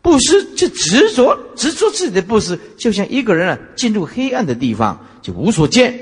[0.00, 5.94] 布施就执着，执着自己的布施，就像一个人啊进入黑暗的地方就无所见，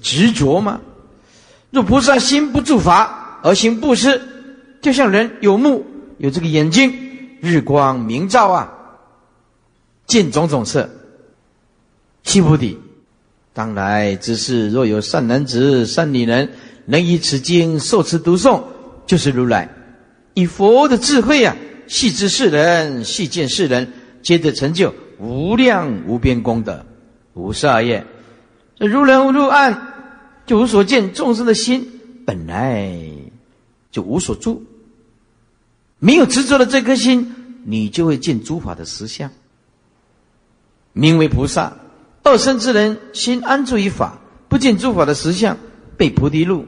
[0.00, 0.80] 执着吗？
[1.72, 4.22] 若菩萨心不住法而行布施，
[4.82, 5.86] 就像人有目
[6.18, 6.92] 有这个眼睛。
[7.40, 8.72] 日光明照啊，
[10.06, 10.88] 见种种色。
[12.22, 12.78] 须菩提，
[13.52, 16.50] 当来之事，若有善男子、善女人，
[16.86, 18.62] 能以此经受持读诵，
[19.06, 19.68] 就是如来
[20.34, 21.56] 以佛的智慧啊，
[21.88, 23.92] 细知世人，细见世人，
[24.22, 26.86] 皆得成就无量无边功德。
[27.34, 28.06] 无色业，
[28.76, 29.94] 这如人入暗，
[30.46, 31.12] 就无所见。
[31.12, 32.88] 众生的心本来
[33.90, 34.62] 就无所住，
[36.04, 37.32] 没有执着的这颗心，
[37.64, 39.30] 你就会见诸法的实相，
[40.92, 41.74] 名为菩萨。
[42.24, 45.56] 二生之人心安住于法，不见诸法的实相，
[45.96, 46.66] 被菩提路，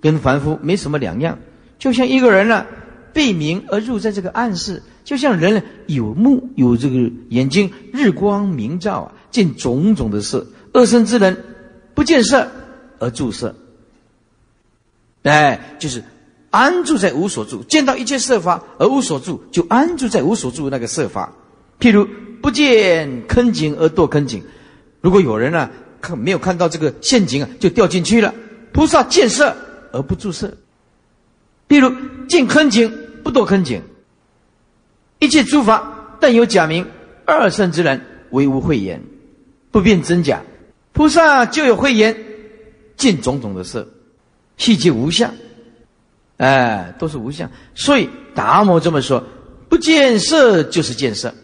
[0.00, 1.36] 跟凡夫没什么两样。
[1.80, 2.64] 就像一个人呢，
[3.12, 10.46] 被明而入在这个暗室，就像人有目有这个眼睛，日光明照啊，见种种的事。
[10.72, 11.44] 二生之人
[11.92, 12.48] 不见色
[13.00, 13.52] 而住色，
[15.24, 16.04] 哎，就是
[16.50, 21.32] 安住在无所住，见到一切色法而无所住，就安住在无所住那个色法。
[21.78, 22.08] 譬如
[22.40, 24.42] 不见坑井而堕坑井。
[25.00, 28.34] 如果有人呢看没有看到这个陷阱啊，就掉进去了。
[28.72, 29.56] 菩萨见色
[29.92, 30.56] 而不住色，
[31.68, 31.94] 譬如
[32.28, 33.82] 见坑井不堕坑井。
[35.18, 36.86] 一切诸法但有假名，
[37.24, 39.02] 二圣之人唯无慧眼，
[39.70, 40.42] 不辨真假。
[40.92, 42.16] 菩萨就有慧眼，
[42.96, 43.88] 见种种的色，
[44.56, 45.34] 细节无相。
[46.38, 47.50] 哎，都是无相。
[47.74, 49.22] 所以达摩这么说：
[49.68, 51.34] 不见色就是见色。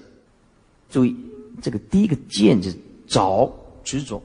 [0.90, 1.16] 注意
[1.60, 2.74] 这个第一个见字。
[3.08, 4.22] 着执着，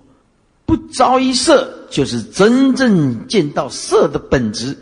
[0.65, 4.77] 不着一色，就是真正见到色的本质。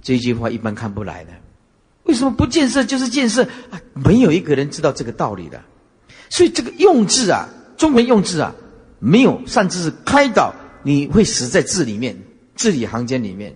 [0.00, 1.32] 这句话一般看不来的。
[2.04, 3.78] 为什么不见色就是见色啊？
[3.92, 5.62] 没有一个人知道这个道理的。
[6.30, 8.54] 所以这个用字啊，中文用字啊，
[9.00, 12.16] 没有善知识开导，你会死在字里面，
[12.54, 13.54] 字里行间里面。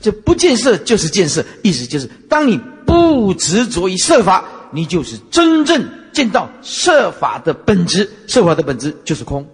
[0.00, 5.98] 这不见色就是见色，意思就是当你不执着于色法，你就是真正。
[6.10, 9.46] 见到设法的本质，设法的本质就是空，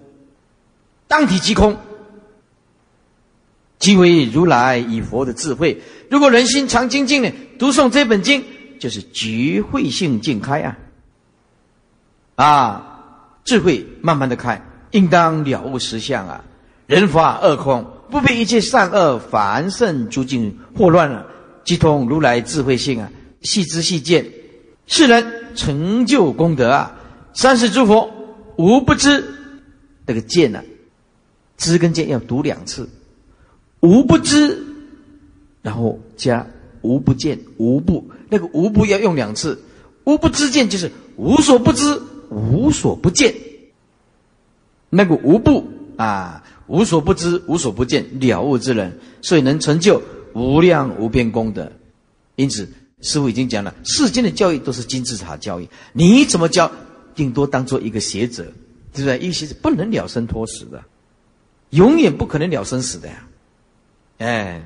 [1.06, 1.76] 当体即空，
[3.78, 5.82] 即为如来以佛的智慧。
[6.08, 8.42] 如果人心常精进呢，读诵这本经，
[8.80, 10.78] 就是觉慧性尽开啊！
[12.36, 13.00] 啊，
[13.44, 16.42] 智慧慢慢的开，应当了悟实相啊！
[16.86, 21.26] 人法二空，不被一切善恶凡圣诸境惑乱了，
[21.64, 23.10] 即通如来智慧性啊！
[23.42, 24.26] 细知细见，
[24.86, 25.44] 世人。
[25.56, 26.98] 成就功德啊！
[27.32, 28.12] 三世诸佛
[28.56, 29.24] 无不知，
[30.04, 30.64] 这个见呢，
[31.56, 32.88] 知跟见要读两次，
[33.78, 34.66] 无不知，
[35.62, 36.44] 然后加
[36.82, 39.62] 无不见，无不那个无不要用两次，
[40.02, 43.32] 无不知见就是无所不知，无所不见。
[44.90, 50.00] 那个无不啊，无所不知，无所不见，了悟之人，所以能成就
[50.34, 51.70] 无量无边功德。
[52.36, 52.68] 因此。
[53.00, 56.72] 师傅已经讲了，世间的教育都是金字塔教育，你怎么教，
[57.14, 58.44] 顶多当做一个学者，
[58.94, 59.18] 对不对？
[59.18, 60.82] 一个学者不能了生脱死的，
[61.68, 63.28] 永远不可能了生死的呀！
[64.18, 64.62] 哎，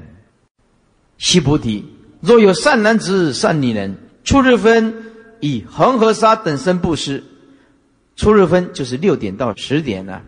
[1.17, 1.85] 西菩提，
[2.21, 4.95] 若有善男子、善女人，初日分
[5.41, 7.25] 以恒河沙等身布施，
[8.15, 10.23] 初日分就是六点到十点呢，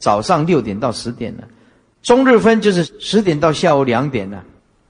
[0.00, 1.44] 早上六点到十点呢，
[2.02, 4.42] 中日分就是十点到下午两点呢，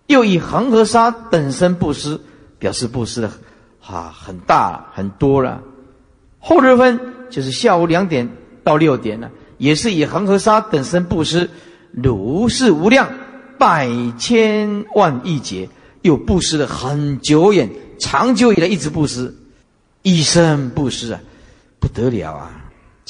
[0.07, 2.19] 又以恒河沙等身布施。
[2.61, 3.33] 表示布施的，
[3.81, 5.63] 哈很大很多了。
[6.39, 8.29] 后日分就是下午两点
[8.63, 11.49] 到六点了，也是以恒河沙等身布施，
[11.91, 13.09] 如是无量
[13.59, 15.71] 百千万亿劫，
[16.03, 19.35] 又布施了很久远、长久以来一直布施，
[20.03, 21.21] 一生布施啊，
[21.79, 22.60] 不得了啊！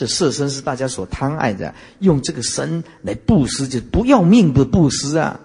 [0.00, 5.38] 这色身是大家所贪爱的，用这个身来布施，就不要命的布施啊！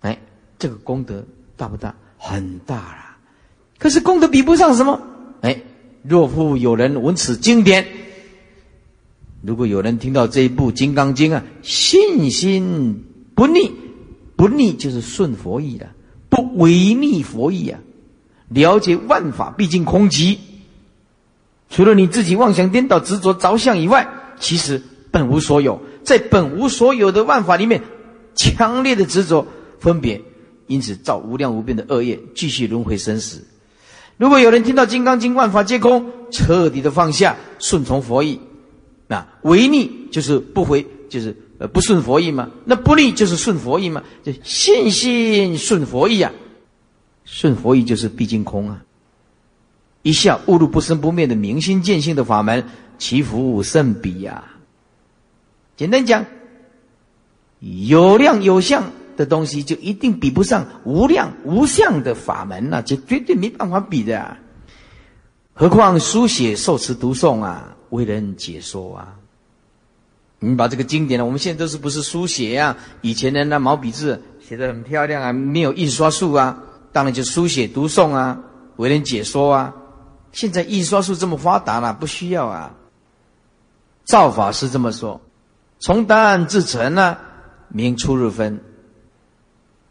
[0.00, 0.20] 哎，
[0.58, 1.24] 这个功德
[1.56, 1.94] 大不大？
[2.18, 3.16] 很大了，
[3.78, 5.00] 可是功德比不上什么？
[5.40, 5.62] 哎，
[6.02, 7.86] 若复有人闻此经典，
[9.40, 13.72] 如果有人听到这一部《金刚经》啊，信心不逆，
[14.36, 15.88] 不逆就是顺佛意的，
[16.28, 17.80] 不违逆佛意啊，
[18.48, 20.36] 了解万法毕竟空寂，
[21.68, 27.82] 除了你自己妄想颠倒执着着相以外，其实本无所有，在本无所有的万法里面，
[28.34, 29.46] 强烈的执着
[29.80, 30.22] 分别。
[30.68, 33.44] 因此造无量无边的恶业，继续轮回生死。
[34.16, 38.40] 如果有人听到《金刚经》，万法皆空，彻底的放下，顺从佛意，
[39.06, 42.50] 那违逆就是不回，就是呃不顺佛意嘛。
[42.64, 44.02] 那不利就是顺佛意嘛。
[44.24, 46.32] 就信心顺佛意啊，
[47.24, 48.82] 顺佛意就是毕竟空啊。
[50.06, 52.64] 一下悟入不生不灭的明心见性的法门，
[52.96, 54.44] 其福甚彼呀。
[55.76, 56.24] 简单讲，
[57.58, 58.84] 有量有相。
[59.16, 64.36] 的东西就一定比不上无量无相的法门呐，这绝对没办法比的。
[65.54, 69.14] 何况书写、受持、读诵啊，为人解说啊。
[70.38, 72.76] 你把这个经典呢，我们现在都是不是书写呀？
[73.00, 78.38] 以前的那毛笔字写的很漂亮啊，没有印刷术啊，当然就书写、读诵啊。
[78.76, 79.74] 为人解说啊。
[80.36, 82.74] 现在印刷术这么发达了，不需要啊。
[84.04, 85.18] 造法师这么说：
[85.78, 87.16] 从旦至晨呢，
[87.68, 88.60] 明初日分，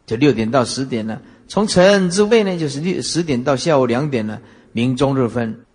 [0.06, 1.16] 就六点到十点呢；
[1.48, 4.40] 从晨至未呢，就是六十点到下午两点呢，
[4.72, 5.66] 明中日分。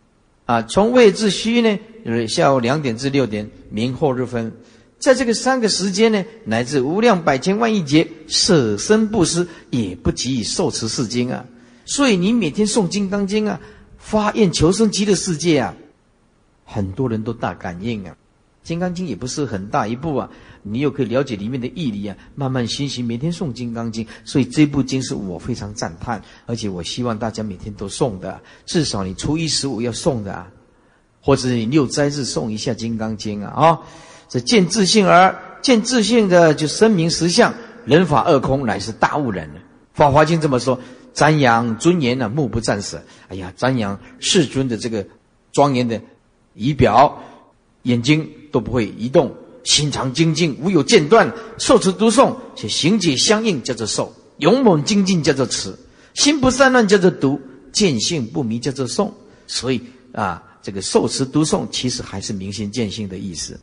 [0.47, 4.53] 啊，从未至戌呢，就是下午两点至六点，明后日分。
[5.01, 11.45] 在这个三个时间呢，乃至无量百千万亿劫，舍身不施，也不及以受持四经啊。
[11.85, 13.61] 所以你每天诵《金刚经》啊，
[14.01, 15.75] 发愿求生极乐世界啊，
[16.65, 18.17] 很多人都大感应啊。
[18.69, 20.29] 《金刚经》也不是很大一部啊，
[20.63, 24.05] 你又可以了解里面的义理啊，慢慢熏习，每天诵《金刚经》。
[24.25, 30.51] 所以这部经是我非常赞叹，而且我希望大家每天都诵的，至少你初一十五要诵的，啊，
[31.21, 33.81] 或者你六斋日诵一下《金刚经》啊啊。
[34.29, 37.53] 这见自性而见自性的就声明实相，
[37.85, 39.49] 人法二空，乃是大悟人。
[39.93, 40.79] 《法华经》这么说：
[41.15, 43.03] 瞻仰尊严呢，目不暂舍。
[43.29, 45.07] 哎呀，瞻仰世尊的这个
[45.53, 46.01] 庄严的
[46.55, 47.23] 仪表，
[47.83, 49.35] 眼睛都不会移动，
[49.65, 51.33] 心常精进，无有间断。
[51.59, 55.73] 受持读诵，且行解相应，叫做受；勇猛精进，叫做持；
[56.15, 57.39] 心不散乱，叫做读；
[57.73, 59.11] 见性不迷，叫做诵。
[59.47, 59.81] 所以
[60.13, 63.59] 啊，这个受持读诵，其实还是明心见性的意思。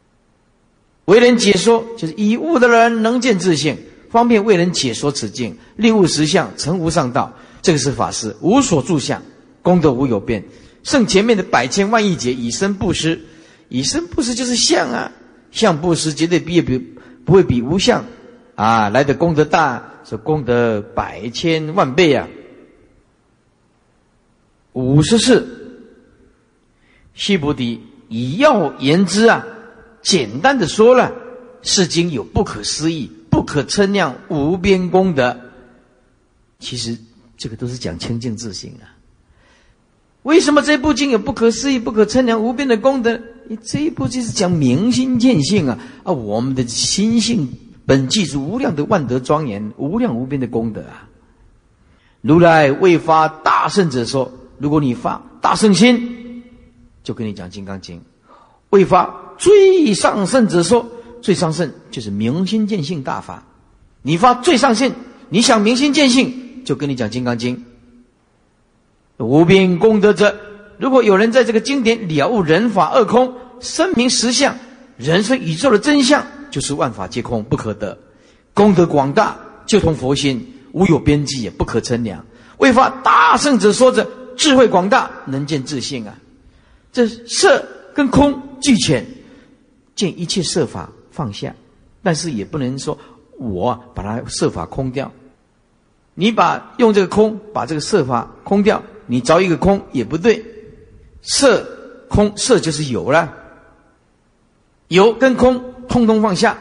[1.06, 3.78] 为人解说，就是以悟的人能见自性，
[4.10, 7.34] 方便为人解说此境，令悟实相，成无上道。
[7.62, 9.22] 这个是法师，无所住相，
[9.62, 10.46] 功德无有变。
[10.84, 13.20] 胜前面的百千万亿劫以身布施，
[13.68, 15.12] 以身布施就是相啊，
[15.52, 16.78] 相布施绝对比比
[17.26, 18.06] 不会比无相
[18.56, 22.28] 啊来的功德大，是功德百千万倍啊。
[24.72, 25.46] 五十四，
[27.14, 29.46] 须菩提，以要言之啊。
[30.04, 31.12] 简单的说了，
[31.64, 35.38] 世经有不可思议、不可称量、无边功德。
[36.58, 36.98] 其实
[37.38, 38.98] 这个都是讲清净自性啊。
[40.24, 43.22] 为什么这部经有不可思议、不可称量、无边的功德？
[43.48, 45.78] 你这一部就是讲明心见性啊！
[46.04, 47.48] 啊，我们的心性
[47.86, 51.08] 本具足无量的万德庄严、无量无边的功德啊！
[52.22, 56.42] 如来未发大圣者说：如果你发大圣心，
[57.04, 58.00] 就跟你讲《金刚经》；
[58.72, 59.36] 未发。
[59.38, 60.84] 最上圣者说
[61.28, 63.44] ：“最上圣就是明心见性大法。
[64.02, 64.94] 你发最上圣，
[65.28, 67.66] 你想明心见性，就跟你讲《金刚经》。
[69.26, 70.34] 无边功德者，
[70.78, 74.56] 如果有人在这个经典了悟人法二空，声明实相，
[74.96, 78.00] 人生宇宙的真相就是万法皆空，不可得。
[78.54, 82.26] 功德广大，就同佛心，无有边际，也不可称量。
[82.60, 86.18] 未发大圣者说着智慧广大，能见自性啊。
[86.94, 89.06] 这色跟空俱全。”
[89.94, 91.56] 见一切设法放下，
[92.04, 92.96] 但是也不能说
[93.40, 95.12] 我把它设法空掉。
[96.14, 100.46] 你把用这个空把这个设法空掉，你找一个空也不对。
[101.24, 101.66] 色
[102.08, 103.34] 空色就是有了，
[104.90, 106.56] 有跟空通通放下，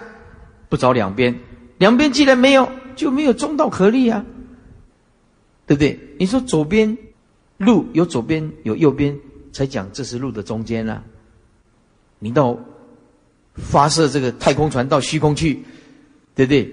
[0.71, 1.39] 不找两边。
[1.77, 4.25] 两边既然没有，就没有中道可立啊，
[5.67, 6.01] 对不对？
[6.19, 6.97] 你说左边
[7.59, 9.19] 路有左边有右边，
[9.53, 11.03] 才讲这是路的中间啊。
[12.19, 12.59] 你到。
[13.57, 15.65] 发射这个太空船到虚空去，
[16.35, 16.73] 对不对？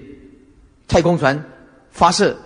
[0.86, 1.44] 太空船
[1.90, 2.36] 发射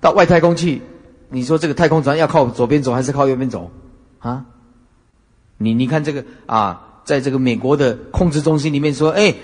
[0.00, 0.82] 到外太空去，
[1.30, 3.70] 你说这个太空船要靠左边走还是靠右边走？
[4.18, 4.44] 啊？
[5.56, 9.34] 你你看这个啊，在这个美国的控制中心里面说，哎，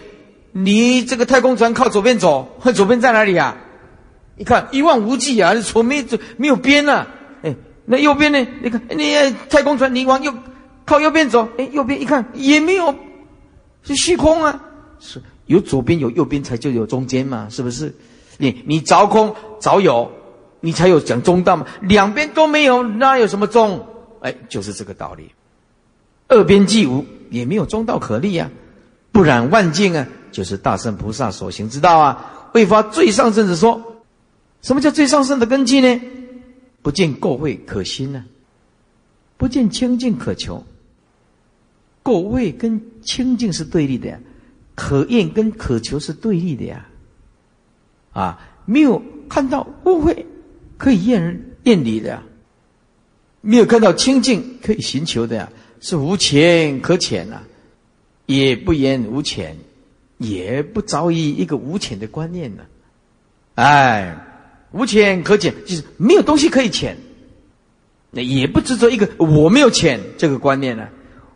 [0.52, 3.56] 你这个太空船靠左边走，左边在哪里啊？
[4.36, 6.04] 一看一望无际啊，左没
[6.36, 7.06] 没有边啊？
[7.42, 8.46] 哎，那右边呢？
[8.62, 10.34] 你看你太空船你往右
[10.84, 12.94] 靠右边走，哎，右边一看也没有。
[13.84, 14.64] 是虚空啊，
[14.98, 17.94] 是有左边有右边才就有中间嘛，是不是？
[18.38, 20.10] 你你凿空凿有，
[20.60, 21.66] 你才有讲中道嘛。
[21.82, 23.86] 两边都没有，那有什么中？
[24.20, 25.30] 哎，就是这个道理。
[26.26, 28.50] 二边既无，也没有中道可立啊。
[29.12, 32.50] 不染万境啊，就是大圣菩萨所行之道啊。
[32.54, 34.00] 未发最上圣者说，
[34.62, 36.00] 什么叫最上圣的根基呢？
[36.82, 38.24] 不见垢秽可心呢，
[39.36, 40.64] 不见清净可求。
[42.04, 44.20] 垢秽跟清净是对立的呀，
[44.74, 46.86] 可厌跟可求是对立的呀。
[48.12, 50.24] 啊，没有看到污秽
[50.76, 52.22] 可以厌人厌离的呀，
[53.40, 55.50] 没有看到清净可以寻求的呀，
[55.80, 57.40] 是无浅可浅呐，
[58.26, 59.56] 也不言无浅，
[60.18, 62.62] 也不着于一个无浅的观念呢。
[63.54, 64.16] 哎，
[64.72, 66.96] 无浅可浅，就是没有东西可以浅，
[68.10, 70.86] 那也不执着一个我没有浅这个观念呢。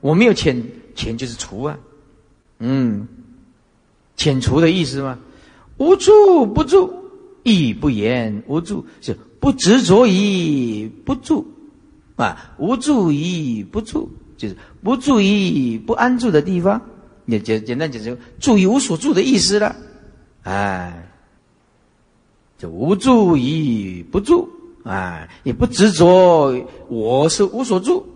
[0.01, 0.63] 我没有遣
[0.95, 1.79] 遣就是除啊，
[2.59, 3.07] 嗯，
[4.17, 5.19] 遣除的意思吗？
[5.77, 6.93] 无住不住，
[7.43, 8.43] 亦不言。
[8.47, 11.47] 无住，是不执着于不住，
[12.17, 16.81] 啊，无住于不住，就是不住于不安住的地方。
[17.27, 19.77] 也简简单讲就住于无所住的意思了。
[20.45, 21.11] 哎，
[22.57, 24.49] 就无助于不住，
[24.83, 26.55] 啊，也不执着
[26.89, 28.07] 我是无所住，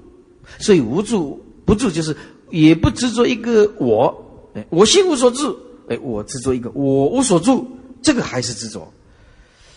[0.59, 2.17] 所以无住不住就是
[2.51, 5.57] 也不执着一个我，哎，我心无所住，
[5.89, 7.67] 哎，我执着一个我无所住，
[8.03, 8.93] 这个还是执着，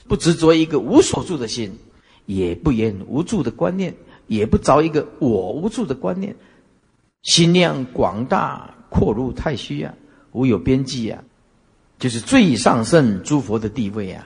[0.08, 1.72] 不执着一个无所住的心，
[2.26, 3.96] 也不言无住的观念，
[4.28, 6.36] 也不着一个我无住的观念，
[7.24, 8.72] 心量广大。
[8.88, 9.94] 阔如太虚呀，
[10.32, 11.22] 无有边际呀，
[12.00, 14.26] 就是最上圣诸佛的地位呀。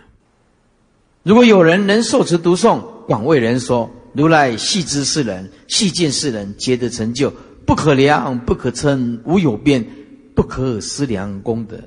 [1.24, 7.34] 如果有人能受持读诵，广为人说，如来系知世人，系见世人，皆得成就，
[7.70, 9.86] 不可量，不可称，无有边，
[10.34, 11.78] 不可思量功德。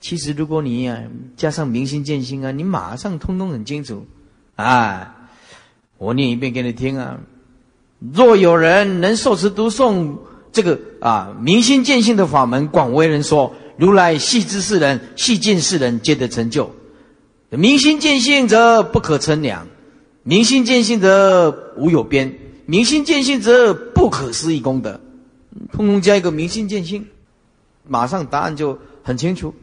[0.00, 1.00] 其实，如果你呀
[1.36, 4.04] 加上明心见性啊，你马上通通很清楚
[4.56, 5.28] 啊。
[5.98, 7.20] 我念一遍给你听啊。
[8.00, 10.16] 若有人能受持读诵。
[10.50, 13.54] 这个啊，明心见性的法门，广为人说。
[13.76, 16.74] 如来细知世人，细见世人，皆得成就。
[17.50, 19.68] 明心见性则不可称量，
[20.24, 22.36] 明心见性则无有边，
[22.66, 25.00] 明心见性则不可思议功德。
[25.72, 27.06] 通通加一个明心见性，
[27.86, 29.54] 马上答案就很清楚。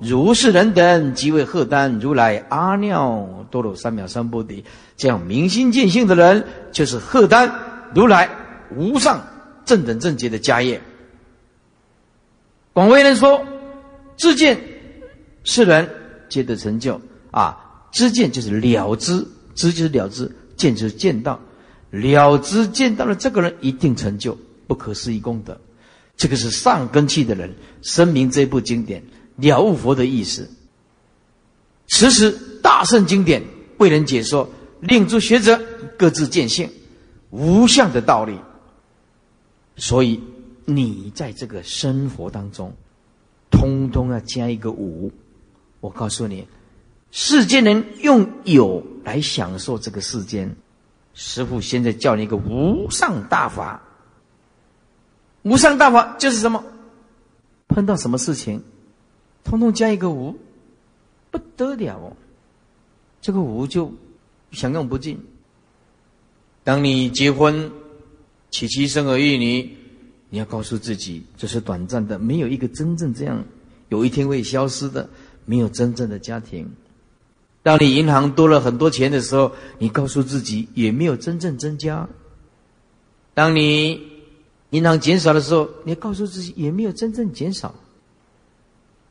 [0.00, 4.64] 如是人等，即为贺丹如来阿耨多罗三藐三菩提。
[4.96, 7.52] 这样明心见性的人，就是贺丹
[7.94, 8.30] 如来
[8.74, 9.22] 无上。
[9.64, 10.80] 正等正觉的家业，
[12.72, 13.44] 广为人说，
[14.16, 14.56] 知见
[15.42, 15.90] 世人
[16.28, 17.00] 皆得成就
[17.32, 17.58] 啊！
[17.90, 19.26] 知见就是了知，
[19.56, 21.40] 知就是了知，见就是见到，
[21.90, 25.60] 了知见到了这个人一定成就不可思议功德。
[26.16, 29.02] 这个是上根器的人声明这部经典
[29.36, 30.50] 了悟佛的意思。
[31.88, 32.30] 此时
[32.62, 33.42] 大圣经典
[33.78, 34.48] 为人解说，
[34.80, 35.60] 令诸学者
[35.98, 36.70] 各自见性
[37.30, 38.38] 无相的道理。
[39.76, 40.20] 所以，
[40.64, 42.72] 你在这个生活当中，
[43.50, 45.12] 通通要加一个无。
[45.80, 46.48] 我告诉你，
[47.10, 50.56] 世间人用有来享受这个世间，
[51.16, 53.82] 师父现在教你一个无上大法。
[55.42, 56.62] 无上大法就是什么？
[57.66, 58.62] 碰到什么事情，
[59.42, 60.38] 通通加一个无，
[61.32, 62.16] 不得了哦。
[63.20, 63.92] 这个无就
[64.52, 65.18] 享用不尽。
[66.62, 67.72] 当你结婚。
[68.48, 69.76] 娶妻生儿育女，
[70.30, 73.44] 你要告诉自己，这是短暂的，没有一个真正这样，
[73.90, 75.10] 有一天会消失的，
[75.44, 76.70] 没有真正的家庭。
[77.66, 82.08] 当你银行多了很多钱的时候，你告诉自己，也没有真正增加。
[83.34, 84.00] 当你
[84.70, 87.74] 银行减少的时候，你告诉自己，也没有真正减少，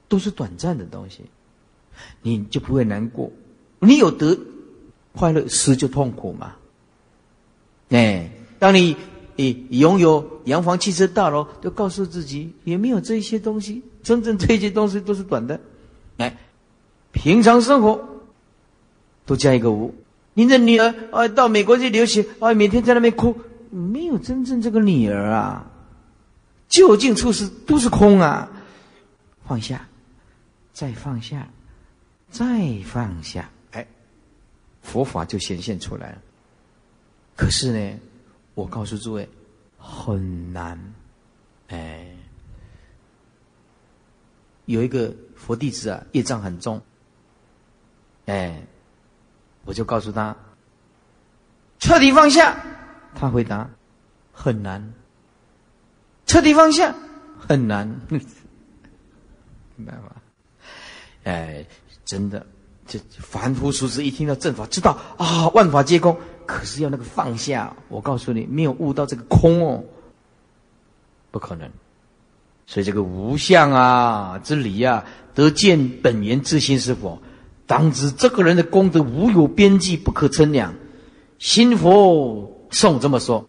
[0.08, 1.20] 都是短暂的东西，
[2.22, 3.30] 你就不会难过。
[3.80, 4.40] 你有得
[5.12, 6.56] 快乐，失就痛苦嘛。
[7.90, 8.96] 哎，当你。
[9.38, 13.84] 你拥有洋房、汽车、大楼，都告诉自己也没有这些东西。
[14.02, 15.60] 真正这些东西都是短的。
[16.16, 16.38] 哎，
[17.12, 18.15] 平常生活
[19.26, 19.94] 都加一个无。
[20.34, 23.36] 您的女儿啊，到美国去留学啊，每天在那边哭，
[23.70, 25.72] 没有真正这个女儿啊。
[26.68, 28.50] 就近处事都是空啊。
[29.48, 29.88] 放下，
[30.74, 31.48] 再放下，
[32.30, 33.86] 再放下，哎，
[34.82, 36.18] 佛法就显现出来了。
[37.36, 38.00] 可是呢？
[38.56, 39.28] 我告诉诸位，
[39.78, 40.80] 很难，
[41.68, 42.08] 哎，
[44.64, 46.82] 有一个佛弟子啊，业障很重，
[48.28, 48.66] 哎，
[49.66, 50.36] 我就告诉他，
[51.80, 52.56] 彻底放下。
[53.16, 53.70] 他回答，
[54.32, 54.94] 很难，
[56.26, 56.94] 彻底放下
[57.40, 60.12] 很难， 明白吗？
[61.24, 61.66] 哎，
[62.06, 62.46] 真的，
[62.86, 66.18] 这凡夫俗子一听到正法，知道啊，万法皆空。
[66.46, 69.84] 可是要那个放下，我告诉你，没有悟到这个空哦，
[71.32, 71.68] 不可能。
[72.68, 77.20] 所以这个无相啊之理啊，得见本源自心是佛，
[77.68, 80.74] 当知这个人的功德无有边际，不可称量。
[81.40, 83.48] 心佛颂这么说：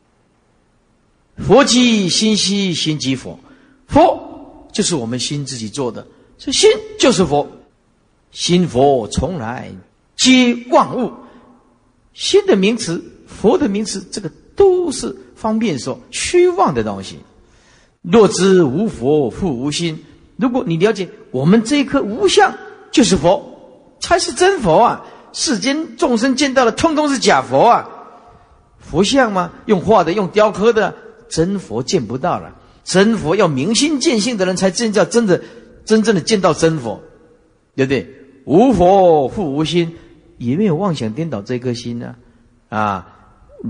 [1.36, 3.38] 佛即心兮，心即佛。
[3.86, 6.06] 佛就是我们心自己做的，
[6.38, 7.46] 这心就是佛。
[8.32, 9.70] 心佛从来
[10.16, 11.12] 皆万物。
[12.12, 17.18] 心的名词，佛的名词，这个都是方便说虚妄的东西。
[18.02, 20.04] 若知无佛复无心，
[20.36, 22.54] 如果你了解我们这一颗无相
[22.90, 23.45] 就是佛，
[24.00, 25.04] 才是真佛啊！
[25.32, 27.88] 世间众生见到的，通通是假佛啊！
[28.78, 29.52] 佛像吗？
[29.66, 30.94] 用画的，用雕刻的，
[31.28, 32.54] 真佛见不到了。
[32.84, 35.42] 真佛要明心见性的人才真叫真的，
[35.84, 37.02] 真正的见到真佛，
[37.74, 38.08] 对不对？
[38.44, 39.96] 无佛复无心。
[40.38, 42.14] 也没有妄想颠倒这颗心呢，
[42.68, 43.08] 啊，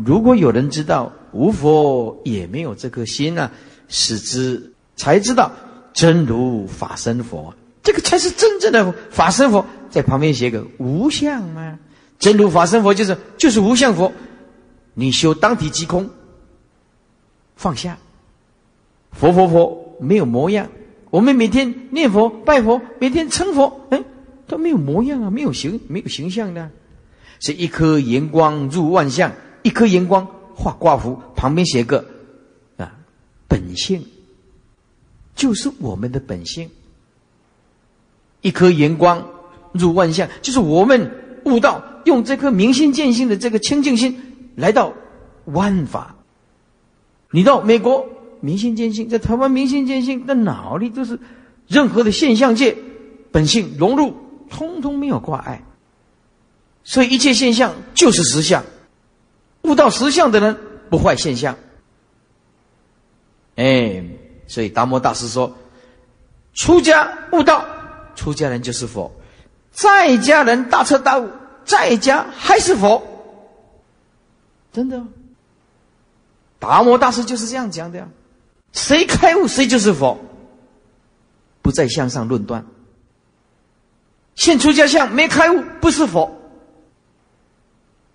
[0.04, 3.52] 如果有人知道无佛也没有这颗心呢，
[3.86, 5.52] 使之才知道
[5.92, 7.54] 真如法身佛，
[7.86, 9.64] 这个才是真正的法身佛。
[9.90, 11.78] 在旁边写个无相吗？
[12.18, 14.12] 真如法身佛就是就是无相佛。
[14.94, 16.10] 你修当体即空，
[17.54, 17.96] 放下
[19.12, 20.68] 佛佛佛没有模样。
[21.10, 24.02] 我们每天念佛拜佛，每天称佛，哎，
[24.48, 26.68] 都没有模样啊，没有形，没有形象的，
[27.38, 29.32] 是一颗阳光入万象。
[29.62, 32.04] 一颗荧光画挂符，旁边写个
[32.76, 32.98] 啊，
[33.46, 34.04] 本性
[35.36, 36.68] 就是我们的本性。
[38.46, 39.26] 一颗荧光
[39.72, 41.10] 入万象，就是我们
[41.46, 44.16] 悟道，用这颗明心见性的这个清净心
[44.54, 44.92] 来到
[45.46, 46.14] 万法。
[47.32, 48.06] 你到美国
[48.40, 51.18] 明心见性，在台湾明心见性，那脑里都是
[51.66, 52.76] 任何的现象界
[53.32, 54.14] 本性融入，
[54.48, 55.64] 通通没有挂碍，
[56.84, 58.62] 所以一切现象就是实相。
[59.62, 60.56] 悟到实相的人
[60.88, 61.56] 不坏现象，
[63.56, 64.04] 哎，
[64.46, 65.52] 所以达摩大师说：
[66.54, 67.66] 出家悟道，
[68.16, 69.12] 出家人就是佛；
[69.70, 71.30] 在家人大彻大悟，
[71.64, 73.06] 在家还是佛。
[74.72, 75.00] 真的，
[76.58, 78.08] 达摩大师就是这样讲的呀。
[78.72, 80.18] 谁开悟，谁就是佛，
[81.62, 82.66] 不在向上论断。
[84.34, 86.36] 现出家相没开悟，不是佛，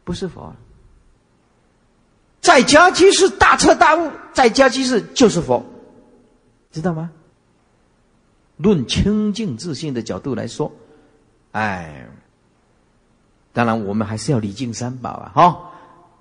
[0.03, 0.41] 不是佛。
[0.41, 0.55] 啊
[2.41, 5.63] 在家居士大彻大悟，在家居士就是佛，
[6.71, 7.11] 知道吗？
[8.61, 10.71] 论清净自信的角度来说，
[11.51, 12.07] 哎，
[13.53, 15.71] 当然我们还是要礼敬三宝啊，哈，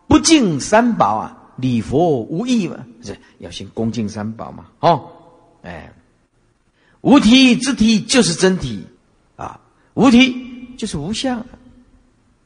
[0.08, 5.10] 不敬三宝啊，礼佛无益嘛，不是要先恭敬三宝嘛，哦，
[5.62, 5.92] 哎，
[7.00, 8.84] 无体之体就是真体
[9.36, 9.60] 啊，
[9.94, 11.44] 无体就是无相，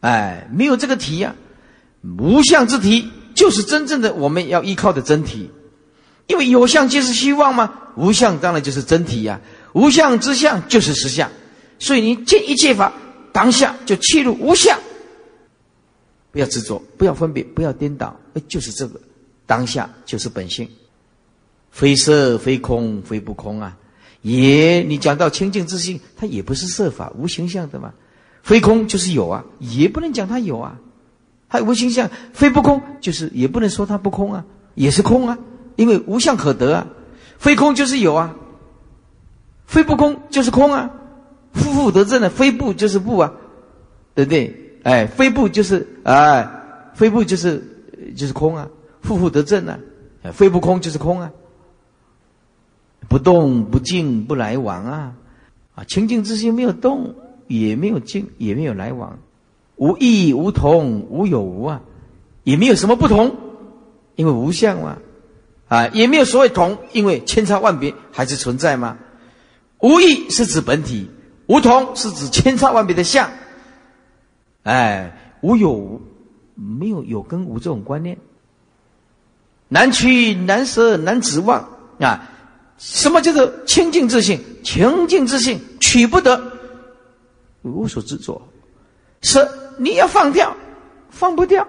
[0.00, 1.34] 哎，没有这个体呀，
[2.18, 3.10] 无相之体。
[3.34, 5.50] 就是真正的我们要依靠的真体，
[6.28, 9.40] 因为有相即是虚妄嘛，无相当然就是真体呀，
[9.74, 11.30] 无相之相就是实相，
[11.78, 12.92] 所以你见一切法
[13.32, 14.78] 当下就切入无相，
[16.32, 19.00] 不要执着，不要分别，不要颠倒，哎，就是这个
[19.46, 20.68] 当下就是本性，
[21.70, 23.76] 非色非空非不空啊，
[24.22, 27.92] 也你讲到清净之心，它也不是色法无形象的嘛，
[28.42, 30.78] 非空就是有啊，也不能讲它有啊。
[31.46, 34.44] 它无形象，非不空，就是也不能说它不空啊，
[34.74, 35.38] 也是空啊，
[35.76, 36.86] 因为无相可得啊，
[37.38, 38.34] 非空就是有啊，
[39.74, 40.88] 非不空就是空啊，
[41.52, 43.32] 负负得正的非不就是不啊，
[44.14, 44.78] 对不对？
[44.84, 46.48] 哎，非不就是哎，
[46.94, 47.60] 非不就是
[48.16, 48.68] 就是空啊，
[49.02, 49.76] 负负得正啊，
[50.32, 51.32] 非不空就是空啊，
[53.08, 55.12] 不动不静不来往啊，
[55.74, 57.16] 啊，清净之心没有动，
[57.48, 59.18] 也没有静，也没有来往。
[59.74, 61.80] 无异无同无有无啊，
[62.44, 63.34] 也没有什么不同，
[64.14, 64.98] 因为无相嘛，
[65.66, 68.98] 啊，也没有所谓同，因为千差万别还是存在嘛。
[69.84, 71.10] 无异是指本体，
[71.46, 73.30] 无同是指千差万别的相。
[74.62, 76.00] 哎，无有，
[76.54, 78.16] 没有有跟无这种观念，
[79.68, 81.68] 难取难舍难指望
[82.00, 82.30] 啊！
[82.78, 84.40] 什么叫做清净自信？
[84.62, 86.40] 清净自信取不得，
[87.60, 88.40] 无所执着，
[89.20, 89.46] 是。
[89.76, 90.56] 你要放掉，
[91.10, 91.66] 放不掉。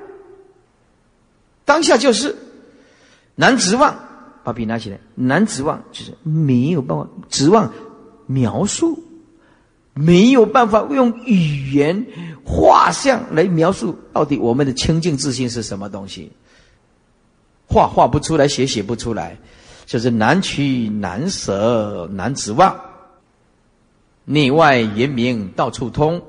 [1.65, 2.37] 当下就是
[3.33, 3.93] 难指望，
[4.43, 7.73] 把笔拿起来，难指望就是没有办法指望
[8.25, 9.03] 描述，
[9.93, 12.05] 没有办法用语言
[12.43, 16.31] 画像来描述到底我们的清净自信是什么东西，
[17.67, 19.37] 画画不出来，写写不出来，
[19.85, 22.75] 就是难取难舍难指望，
[24.25, 26.21] 内外言明到处通。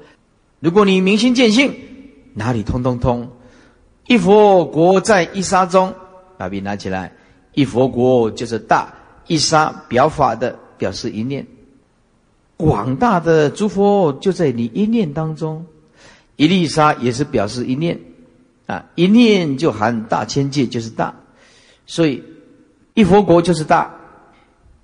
[0.61, 1.75] 如果你明心见性，
[2.35, 3.31] 哪里通通通？
[4.07, 5.93] 一佛国在一沙中，
[6.39, 7.13] 把笔拿起来。
[7.55, 8.95] 一佛国就是大，
[9.27, 11.47] 一沙表法的表示一念，
[12.57, 15.67] 广大的诸佛就在你一念当中。
[16.37, 17.99] 一粒沙也是表示一念，
[18.67, 21.15] 啊，一念就含大千界，就是大。
[21.87, 22.23] 所以
[22.93, 23.95] 一佛国就是大，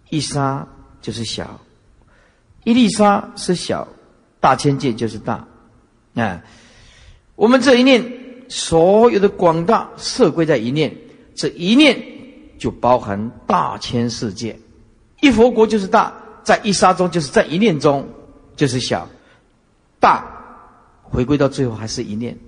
[0.09, 0.67] 一沙
[1.03, 1.61] 就是小，
[2.65, 3.87] 一粒沙是小，
[4.41, 5.47] 大千界就是大。
[6.15, 6.43] 啊，
[7.37, 8.03] 我们这一念，
[8.49, 10.97] 所有的广大色归在一念，
[11.35, 12.03] 这一念
[12.59, 14.59] 就包含大千世界。
[15.21, 16.15] 一佛国就是大，
[16.45, 18.09] 在一沙中就是在一念中
[18.57, 19.09] 就是小，
[20.01, 20.25] 大
[21.03, 22.39] 回归到最后还是一念。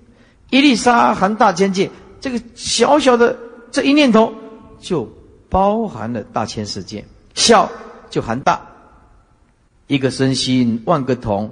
[0.51, 1.91] 一粒沙含大千界，
[2.21, 3.39] 这个小小的
[3.71, 4.33] 这一念头
[4.81, 5.09] 就
[5.49, 7.71] 包含了大千世界，小
[8.11, 8.67] 就含大。
[9.87, 11.51] 一个身心万个同，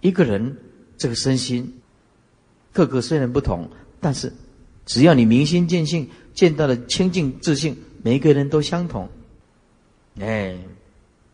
[0.00, 0.58] 一个人。
[0.96, 1.80] 这个身心，
[2.72, 3.68] 个个虽然不同，
[4.00, 4.32] 但是
[4.86, 9.08] 只要你明心见性，见到了清净自信，每个人都相同。
[10.20, 10.56] 哎，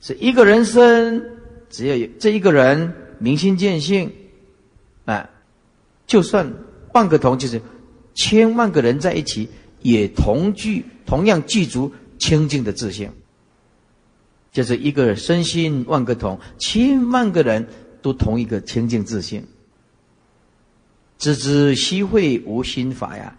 [0.01, 1.23] 是一个人生，
[1.69, 4.11] 只要有这一个人明心见性，
[5.05, 5.29] 啊，
[6.07, 6.51] 就算
[6.93, 7.61] 万个同，就是
[8.15, 9.49] 千万个人在一起，
[9.81, 13.11] 也同具同样具足清净的自信。
[14.53, 17.69] 就是一个身心万个同，千万个人
[18.03, 19.47] 都同一个清净自信。
[21.19, 23.37] 知之悉会无心法呀！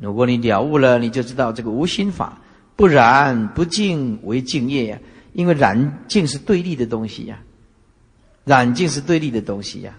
[0.00, 2.40] 如果你了悟了，你就知道这个无心法。
[2.74, 4.98] 不染不净为净业呀，
[5.32, 7.38] 因为染净是对立的东西呀，
[8.44, 9.94] 染净是对立的东西呀。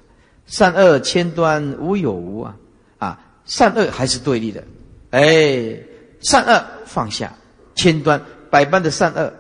[0.48, 2.58] 善恶千端无有无啊
[2.98, 4.64] 啊，善恶还是对立的。
[5.12, 5.80] 哎，
[6.20, 7.34] 善恶放下，
[7.76, 9.34] 千端百般的善恶，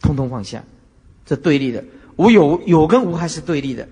[0.00, 0.64] 通通放下，
[1.26, 1.84] 这对立的。
[2.16, 3.88] 无有有跟无还是对立的。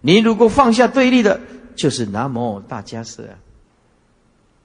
[0.00, 1.40] 你如果放下对立的，
[1.76, 3.36] 就是南无大迦叶。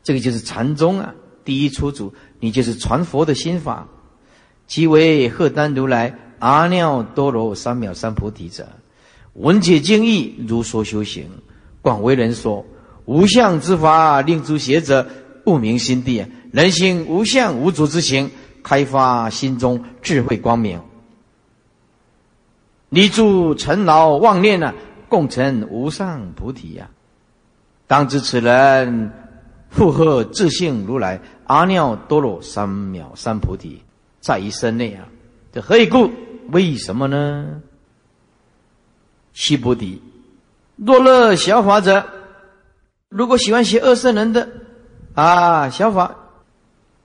[0.04, 1.14] 这个就是禅宗啊，
[1.46, 2.14] 第一出祖。
[2.40, 3.88] 你就是传佛的心法，
[4.74, 8.68] 即为赫丹如来阿耨多罗三藐三菩提者。
[9.34, 11.30] 闻解经义，如说修行，
[11.84, 12.66] 广为人说。
[13.06, 15.08] 无相之法，令诸邪者
[15.46, 16.26] 不明心地。
[16.52, 18.32] 人心无相无主之行，
[18.64, 20.82] 开发心中智慧光明。
[22.90, 24.74] 你诸尘劳妄念呢，
[25.08, 26.90] 共成无上菩提呀！
[27.86, 29.12] 当知此人
[29.70, 31.22] 复合自性如来。
[31.46, 33.80] 阿耨多罗三藐三菩提
[34.24, 35.10] 在一身内啊！
[35.52, 36.10] 这何以故？
[36.50, 37.62] 为什么呢？
[39.34, 40.02] 西菩提，
[40.78, 42.08] 若乐小法者，
[43.10, 44.50] 如果喜欢学二圣人的
[45.14, 46.16] 啊，小法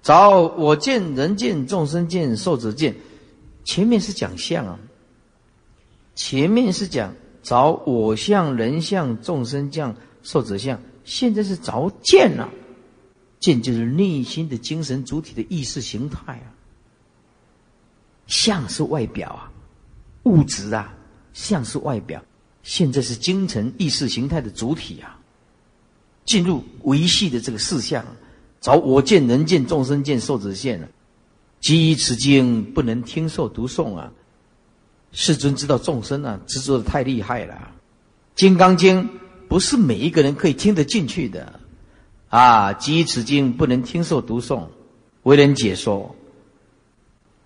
[0.00, 2.94] 找我见、人见、众生见、寿者见，
[3.64, 4.78] 前面是讲相啊，
[6.14, 12.48] 前面是讲找我相、人相、众生相、寿者相，现在是找见啊。
[13.40, 16.54] 见就是内心的精神主体的意识形态啊，
[18.28, 19.50] 相是外表啊，
[20.22, 20.94] 物质啊，
[21.32, 22.22] 相是外表，
[22.62, 25.18] 现在是精神意识形态的主体啊，
[26.24, 28.06] 进入维系的这个事项，
[28.60, 30.88] 找我见人见众生见寿者见了，
[31.60, 34.12] 基于此经不能听受读诵啊，
[35.10, 37.54] 世尊知道众生啊执着的太厉害了，
[38.36, 39.02] 《金刚经》
[39.48, 41.58] 不是每一个人可以听得进去的。
[42.30, 42.74] 啊！
[42.74, 44.66] 基于此经不能听受读诵，
[45.22, 46.14] 为人解说。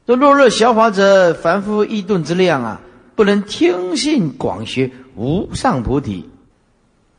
[0.06, 2.80] 这若若小法者，凡夫异顿之量啊，
[3.14, 6.28] 不能听信广学无上菩提，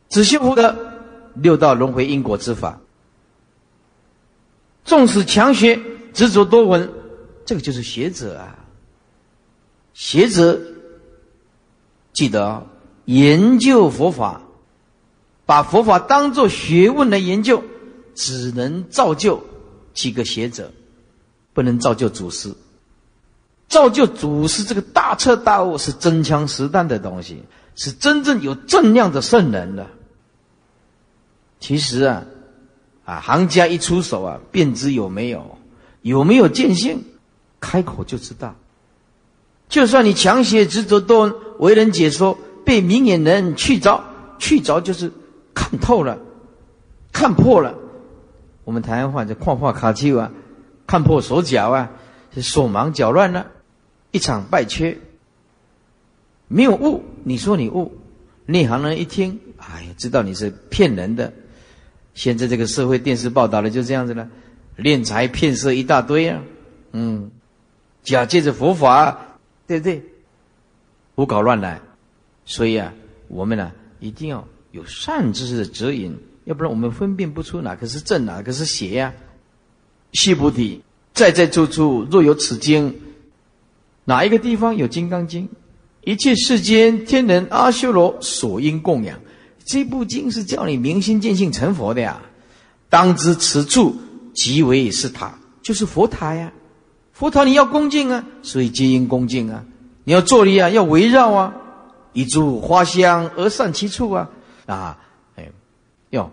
[0.08, 0.76] 只修福德
[1.34, 2.80] 六道轮回因果之法。
[4.84, 5.80] 纵使强学，
[6.12, 6.92] 执着多闻，
[7.46, 8.58] 这个就是学者啊。
[9.94, 10.60] 学者
[12.12, 12.66] 记得
[13.04, 14.42] 研究佛法。
[15.46, 17.64] 把佛法当作学问来研究，
[18.14, 19.44] 只能造就
[19.92, 20.72] 几个学者，
[21.52, 22.54] 不能造就祖师。
[23.74, 27.42] 造就祖师这个大彻大悟是真枪实弹的东西，
[27.74, 29.84] 是真正有正量的圣人的。
[31.58, 32.22] 其实啊，
[33.04, 35.58] 啊，行家一出手啊，便知有没有，
[36.02, 37.02] 有没有见性，
[37.58, 38.54] 开口就知道。
[39.68, 44.04] 就算你强写执着多为人解说，被明眼人去着，
[44.38, 45.10] 去着就是。
[45.56, 46.18] 看透了，
[47.12, 47.74] 看破了。
[48.64, 50.32] 我们台湾话叫“看破卡丘”啊，
[50.84, 51.90] 看破手脚啊，
[52.42, 53.46] 手忙脚乱了，
[54.14, 54.96] 一场败缺。
[56.46, 57.98] 没有悟，你说你悟，
[58.46, 61.32] 内行人一听，哎呀，知道你是骗人的。
[62.14, 64.28] 现在这个社会电视报道的就这样子了，
[64.78, 66.42] 敛财骗色一大堆啊，
[66.92, 67.32] 嗯，
[68.04, 70.00] 假借着佛法，对不对？
[71.16, 71.80] 胡搞乱来，
[72.44, 72.94] 所以啊，
[73.26, 74.46] 我们呢一定要。
[74.70, 79.12] 有善知识的指引，要不然我们分辨不出哪个是正，哪个是邪呀。
[80.12, 82.92] 须菩提，在在处处若有此经，
[84.04, 85.48] 哪一个地方有《金刚经》，
[86.02, 89.18] 一切世间天人阿修罗所应供养。
[89.64, 92.20] 这部经是叫你明心见性成佛的呀。
[92.90, 93.96] 当知此处
[94.34, 96.52] 即为是塔，就是佛塔呀。
[97.12, 99.64] 佛塔你要恭敬啊，所以皆应恭敬啊。
[100.04, 101.54] 你要坐立啊，要围绕啊，
[102.12, 104.30] 一株花香而散其处啊。
[104.66, 104.98] 啊，
[105.36, 105.50] 哎，
[106.10, 106.30] 要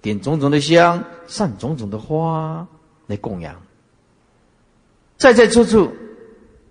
[0.00, 2.66] 点种种的香，散种种的花
[3.06, 3.54] 来供养。
[5.18, 5.92] 在在处处，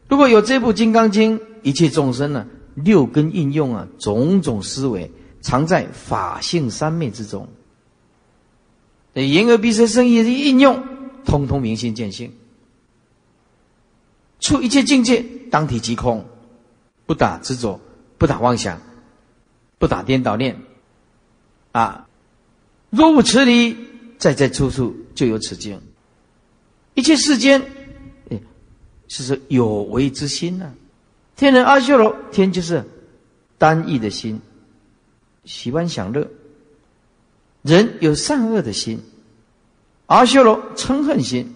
[0.08, 7.48] 如果有这部《金刚经》，一切众生呢，六根应用啊，种种思维藏在法性三昧之中。
[9.14, 10.84] 言而必色生意的应用，
[11.26, 12.34] 通通明心见性，
[14.40, 16.26] 出一切境界，当体即空，
[17.06, 17.80] 不打执着，
[18.18, 18.82] 不打妄想，
[19.80, 20.58] 不打颠倒念。
[21.72, 22.08] 啊！
[22.90, 23.76] 若无此理，
[24.18, 25.82] 在在处处就有此境。
[26.94, 27.62] 一切世间，
[29.08, 30.74] 是说有为之心呢。
[31.36, 32.84] 天人阿修罗，天就是
[33.58, 34.40] 单一的心，
[35.44, 36.28] 喜欢享乐；
[37.62, 39.00] 人有善恶的心，
[40.06, 41.54] 阿修罗嗔恨心。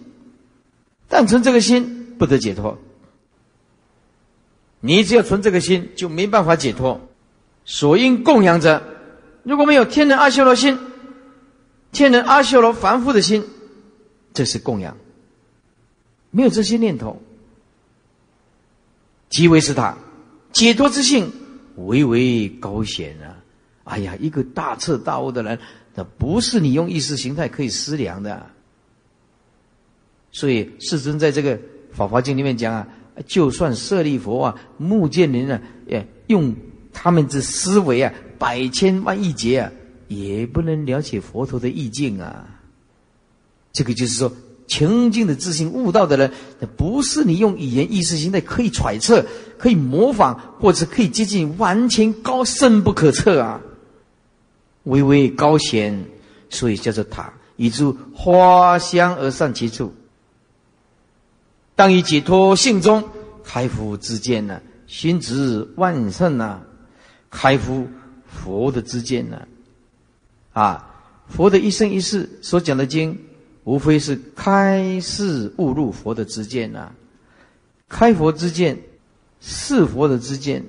[1.08, 2.78] 但存这个心不得解脱。
[4.80, 7.00] 你只要存这个心，就没办法解脱。
[7.64, 8.82] 所应供养者，
[9.42, 10.78] 如果没有天人阿修罗心，
[11.90, 13.44] 天人阿修罗凡夫的心，
[14.32, 14.96] 这是供养。
[16.30, 17.20] 没有这些念头，
[19.30, 19.96] 即为是他
[20.52, 21.32] 解脱之性，
[21.76, 23.38] 微微高显啊！
[23.84, 25.58] 哎呀，一个大彻大悟的人，
[25.94, 28.44] 那不是你用意识形态可以思量的。
[30.32, 31.56] 所以世尊在这个
[31.92, 32.88] 《法华经》里面讲啊，
[33.26, 36.54] 就算舍利佛啊、目犍连啊，也用
[36.92, 39.70] 他们之思维啊，百千万亿劫啊，
[40.08, 42.60] 也不能了解佛陀的意境啊。
[43.72, 44.32] 这个就是说。
[44.70, 46.32] 清净的自信悟道的人，
[46.76, 49.26] 不是你用语言意识形态可以揣测、
[49.58, 53.60] 可以模仿，或者可以接近完全高深不可测啊！
[54.84, 56.04] 微微高显，
[56.50, 59.92] 所以叫做塔，以诸花香而散其处。
[61.74, 63.02] 当以解脱性中
[63.42, 66.60] 开敷之见呢，心值万圣呐，
[67.28, 67.88] 开敷
[68.24, 69.42] 佛的之见呢，
[70.52, 70.88] 啊，
[71.26, 73.18] 佛的一生一世所讲的经。
[73.64, 76.92] 无非是开示悟入佛的之见呐，
[77.88, 78.78] 开佛之见，
[79.40, 80.64] 是佛的之见，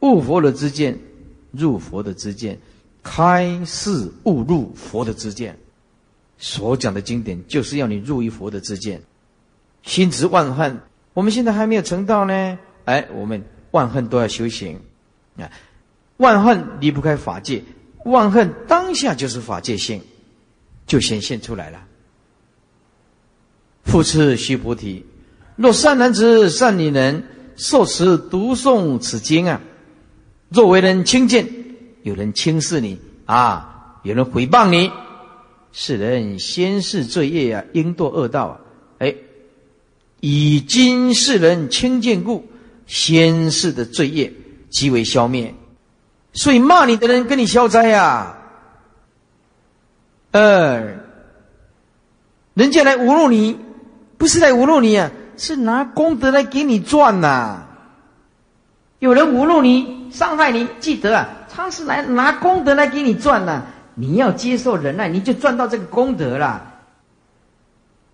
[0.00, 0.98] 悟佛的之见，
[1.52, 2.58] 入佛的之见，
[3.02, 5.56] 开示悟入佛的之见，
[6.38, 9.00] 所讲的经典就是要你入于佛的之见，
[9.82, 10.80] 心执万恨，
[11.14, 14.80] 我们现在还没有成道呢，哎，我们万恨都要修行。
[15.36, 15.50] 啊，
[16.16, 17.62] 万恨离不开法界，
[18.06, 20.00] 万恨当下就是法界性，
[20.86, 21.86] 就显现出来了。
[23.86, 25.06] 复次，须菩提，
[25.54, 27.24] 若善男子、善女人
[27.56, 29.60] 受持读诵此经啊，
[30.48, 31.48] 若为人轻贱，
[32.02, 34.90] 有人轻视你啊，有人诽谤你，
[35.72, 38.60] 是人先世罪业啊，应堕恶道啊。
[38.98, 39.14] 哎，
[40.20, 42.44] 以今世人轻贱故，
[42.86, 44.32] 先世的罪业
[44.68, 45.54] 即为消灭，
[46.32, 48.36] 所以骂你的人跟你消灾呀。
[50.32, 51.04] 二，
[52.54, 53.56] 人家来侮辱你。
[54.18, 57.66] 不是来侮辱你啊，是拿功德来给你赚呐。
[58.98, 63.64] 有人侮辱你、伤害你，记得啊，他是来拿功德来给你赚呐。
[63.94, 66.74] 你要接受忍耐，你就赚到这个功德了。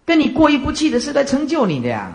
[0.04, 2.12] 跟你过意不去的是来成就你的呀。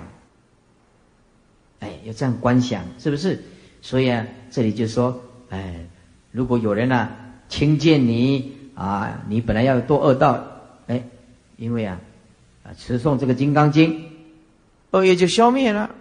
[1.80, 3.42] 哎，要这样观想，是不是？
[3.82, 5.86] 所以啊，这里就说，哎，
[6.32, 7.10] 如果有人呢
[7.48, 10.46] 轻贱你啊，你本来要堕恶道，
[10.88, 11.04] 哎，
[11.56, 11.98] 因为啊。
[12.76, 13.94] 持诵这个《金刚经》，
[14.92, 15.92] 恶业就消灭了。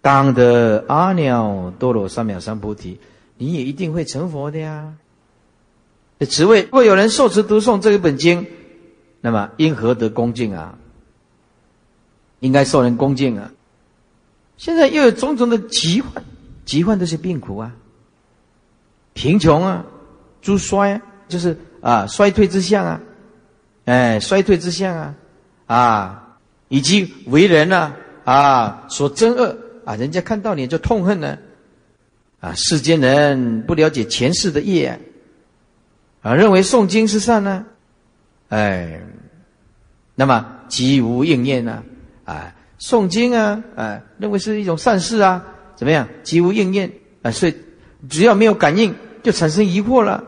[0.00, 3.00] 当得阿耨多罗三藐三菩提，
[3.38, 4.94] 你也一定会成佛的呀。
[6.28, 8.46] 此为，如果有人受持读诵这一本经，
[9.20, 10.78] 那么因何得恭敬啊？
[12.40, 13.50] 应该受人恭敬啊。
[14.56, 16.22] 现在又有种种的疾患，
[16.64, 17.74] 疾患都是病苦啊，
[19.12, 19.84] 贫穷啊，
[20.40, 23.00] 诸衰啊，就是啊衰退之相啊，
[23.86, 25.14] 哎，衰退之相啊。
[25.66, 26.36] 啊，
[26.68, 27.94] 以及为人呢，
[28.24, 31.38] 啊，所憎恶啊，人家看到你就痛恨呢，
[32.40, 35.00] 啊，世间人不了解前世的业，
[36.20, 37.64] 啊，认为诵经是善呢，
[38.50, 39.00] 哎，
[40.14, 41.82] 那么即无应验呢，
[42.26, 45.42] 啊，诵经啊，啊，认为是一种善事啊，
[45.76, 46.06] 怎么样？
[46.22, 46.92] 即无应验
[47.22, 47.54] 啊，所以
[48.10, 50.22] 只要没有感应，就产生疑惑了，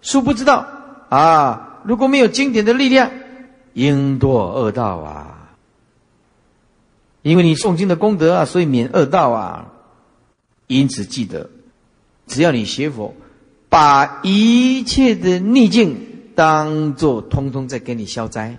[0.00, 0.66] 殊不知道
[1.10, 3.10] 啊，如果没有经典的力量。
[3.74, 5.56] 应堕恶道啊！
[7.22, 9.72] 因为你诵经的功德啊，所以免恶道啊。
[10.66, 11.50] 因此记得，
[12.26, 13.14] 只要你学佛，
[13.68, 15.96] 把一切的逆境
[16.34, 18.56] 当做通通在给你消灾，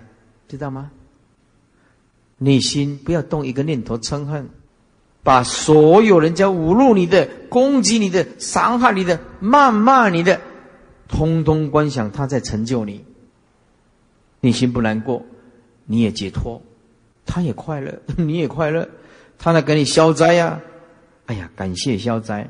[0.48, 0.90] 知道吗？
[2.38, 4.48] 内心不要动一个念头嗔恨，
[5.22, 10.40] 把所有人家侮辱你的、攻击你的、伤害你的、谩骂你的，
[11.08, 13.04] 通通观想他在成就你。
[14.42, 15.24] 内心不难过，
[15.86, 16.60] 你也解脱，
[17.24, 18.86] 他也快乐， 你也快乐，
[19.38, 20.60] 他来给你消灾呀！
[21.26, 22.46] 哎呀，感谢消灾。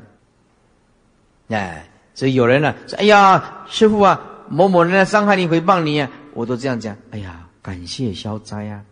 [1.49, 4.19] 哎，所以有人呢说：“哎呀，师傅啊，
[4.49, 8.83] 某某人来伤害你、诽谤你啊！”我都这样讲：“哎呀，感谢消灾呀，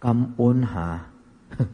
[0.00, 1.06] 感恩哈。”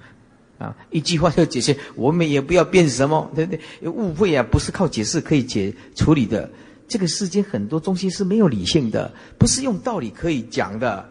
[0.59, 3.89] 啊，一句话就解释，我们也不要变什么，对不对？
[3.89, 6.51] 误会啊，不是靠解释可以解处理的。
[6.89, 11.09] 这个世间很多东西是没有理性的，不是用道理可以讲的，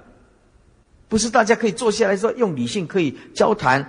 [1.08, 3.88] 不是大家可以坐下来说用理性可以交谈，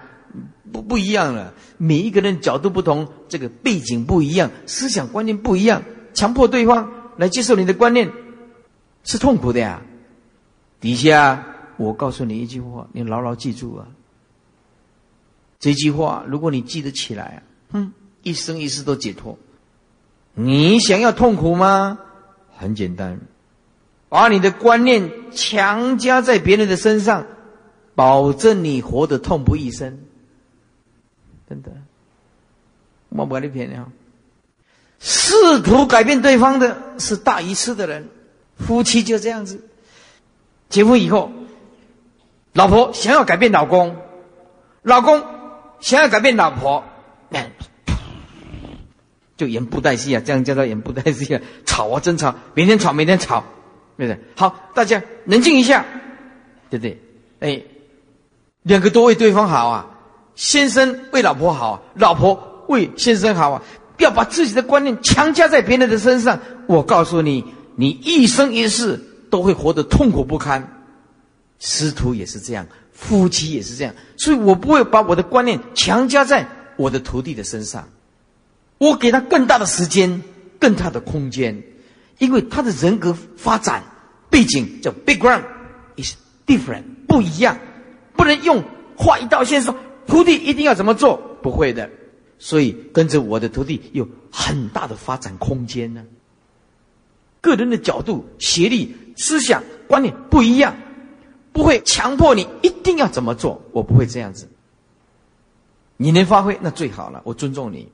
[0.70, 1.54] 不不一样了。
[1.78, 5.82] 每一个人角度不同，这个背景不一样，思想观念不一样，
[6.12, 8.12] 强迫对方来接受你的观念，
[9.02, 9.82] 是痛苦的呀。
[10.80, 11.44] 底下
[11.78, 13.88] 我告诉你一句话，你牢牢记住啊。
[15.58, 19.36] 这句话，如果你记得起来啊，嗯，一生一世都解脱。
[20.40, 21.98] 你想要痛苦吗？
[22.56, 23.20] 很简单，
[24.08, 27.26] 把你的观念强加在别人的身上，
[27.96, 29.98] 保证你活得痛不欲生。
[31.48, 31.72] 真的，
[33.08, 33.88] 我不跟你骗你啊！
[35.00, 38.08] 试图改变对方的是大愚痴的人。
[38.56, 39.64] 夫妻就这样子，
[40.68, 41.32] 结婚以后，
[42.52, 43.96] 老婆想要改变老公，
[44.82, 45.24] 老公
[45.80, 46.84] 想要改变老婆。
[49.38, 53.42] 就演布袋戏啊，这样叫他演布袋戏啊， 吵啊，争吵，每天吵，每天吵，
[53.96, 54.20] 对不对？
[54.34, 55.86] 好，大家冷静一下，
[56.68, 57.00] 对不对？
[57.38, 57.62] 哎，
[58.64, 59.86] 两个都为对方好啊，
[60.34, 63.62] 先生为老婆好，老婆为先生好啊，
[63.96, 66.40] 不要把自己的观念强加在别人的身上。
[66.66, 67.44] 我告诉你，
[67.76, 70.82] 你一生一世都会活得痛苦不堪。
[71.60, 77.88] 师徒也是这样，夫妻也是这样，所以我不会把我的观念强加在我的徒弟的身上。
[78.78, 80.22] 我给他更大的时间，
[80.58, 81.62] 更大的空间，
[82.18, 83.82] 因为他的人格发展
[84.30, 85.42] 背景叫 background
[85.96, 86.14] is
[86.46, 87.58] different 不一样，
[88.16, 88.62] 不能用
[88.96, 89.74] 画一道线说
[90.06, 91.90] 徒弟一定要怎么做，不会的。
[92.38, 96.04] 所以跟着我的徒弟有很大的发展空间呢。
[97.40, 100.76] 个人的角度、学历、思想、观念不一样，
[101.52, 104.48] 不会强迫你一定要怎么做，我不会这样子。
[105.96, 107.88] 你能发挥那最好了，我尊重你。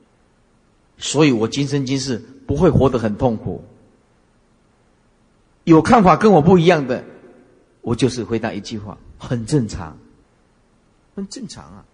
[0.98, 3.64] 所以我今生今世不会活得很痛苦。
[5.64, 7.04] 有看法跟我不一样的，
[7.80, 9.96] 我就是回答一句话：很正常，
[11.14, 11.84] 很正常啊，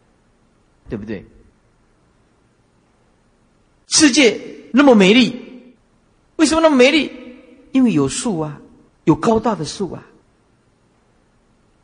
[0.88, 1.24] 对不对？
[3.86, 4.40] 世界
[4.72, 5.74] 那么美丽，
[6.36, 7.12] 为什么那么美丽？
[7.72, 8.60] 因为有树啊，
[9.04, 10.04] 有高大的树啊，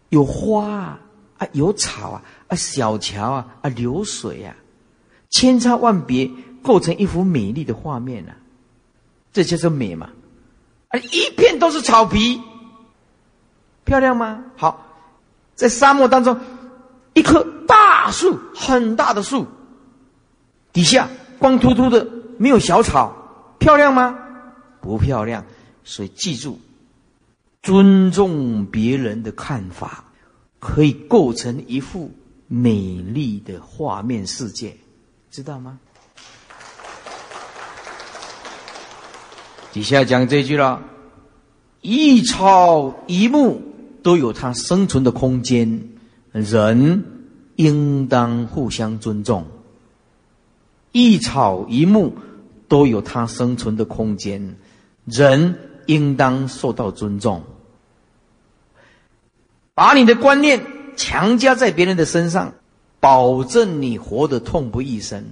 [0.08, 1.00] 有花啊，
[1.38, 4.56] 啊有草啊，啊小桥啊，啊流水啊，
[5.30, 6.28] 千差万别。
[6.66, 8.32] 构成一幅美丽的画面呢，
[9.32, 10.10] 这就是美嘛？
[10.88, 12.42] 啊，一片都是草皮，
[13.84, 14.42] 漂亮吗？
[14.56, 14.84] 好，
[15.54, 16.40] 在沙漠当中，
[17.14, 19.46] 一棵大树，很大的树，
[20.72, 21.08] 底下
[21.38, 22.04] 光秃秃的，
[22.36, 23.14] 没有小草，
[23.60, 24.18] 漂亮吗？
[24.80, 25.44] 不漂亮。
[25.84, 26.58] 所以记住，
[27.62, 30.04] 尊重别人的看法，
[30.58, 32.10] 可以构成一幅
[32.48, 34.76] 美丽的画面世界，
[35.30, 35.78] 知道吗？
[39.76, 40.82] 底下讲这句了，
[41.82, 43.60] 一草一木
[44.02, 45.90] 都有它生存的空间，
[46.32, 47.04] 人
[47.56, 49.44] 应当互相尊重。
[50.92, 52.16] 一草一木
[52.68, 54.56] 都有它生存的空间，
[55.04, 57.44] 人应当受到尊重。
[59.74, 60.62] 把你的观念
[60.96, 62.54] 强加在别人的身上，
[62.98, 65.22] 保证你活得痛不欲生。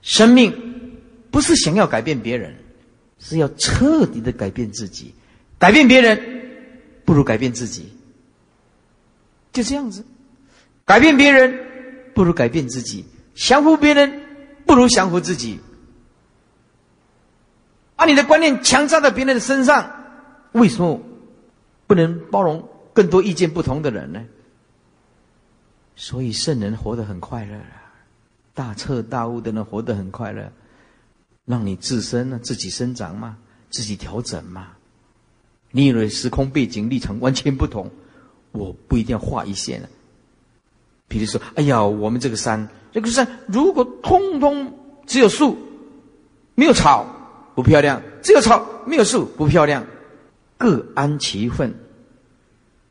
[0.00, 0.88] 生命
[1.30, 2.56] 不是想要改变别人。
[3.22, 5.14] 是要彻底的改变自己，
[5.58, 6.20] 改变别人
[7.04, 7.92] 不如改变自己，
[9.52, 10.04] 就这样子。
[10.84, 11.56] 改变别人
[12.14, 14.22] 不如改变自己，降服别人
[14.66, 15.60] 不如降服自己。
[17.94, 19.88] 把你的观念强加在别人的身上，
[20.50, 21.00] 为什么
[21.86, 24.20] 不能包容更多意见不同的人呢？
[25.94, 27.60] 所以圣人活得很快乐，
[28.54, 30.50] 大彻大悟的人活得很快乐。
[31.44, 33.36] 让你自身呢自己生长嘛，
[33.70, 34.68] 自己调整嘛。
[35.70, 37.90] 你以为时空背景立场完全不同，
[38.52, 39.88] 我不一定要画一线了。
[41.08, 45.58] 比如说，哎呀，我们这个山，这个山如果通通只有树，
[46.54, 47.06] 没有草，
[47.54, 49.86] 不漂亮；只有草没有树，不漂亮。
[50.58, 51.74] 各安其分，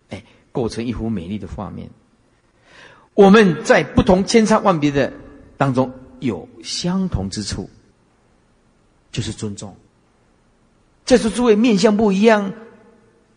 [0.09, 1.89] 哎，构成一幅美丽的画面。
[3.13, 5.13] 我们在不同千差万别的
[5.57, 7.69] 当中有相同之处。
[9.11, 9.75] 就是尊重。
[11.05, 12.53] 在座诸位面相不一样，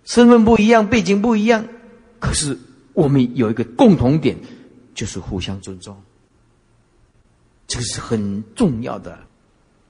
[0.05, 1.66] 身份不一样，背景不一样，
[2.20, 2.59] 可是
[2.93, 4.37] 我们有一个共同点，
[4.95, 6.01] 就是互相尊重。
[7.66, 9.18] 这个是很重要的。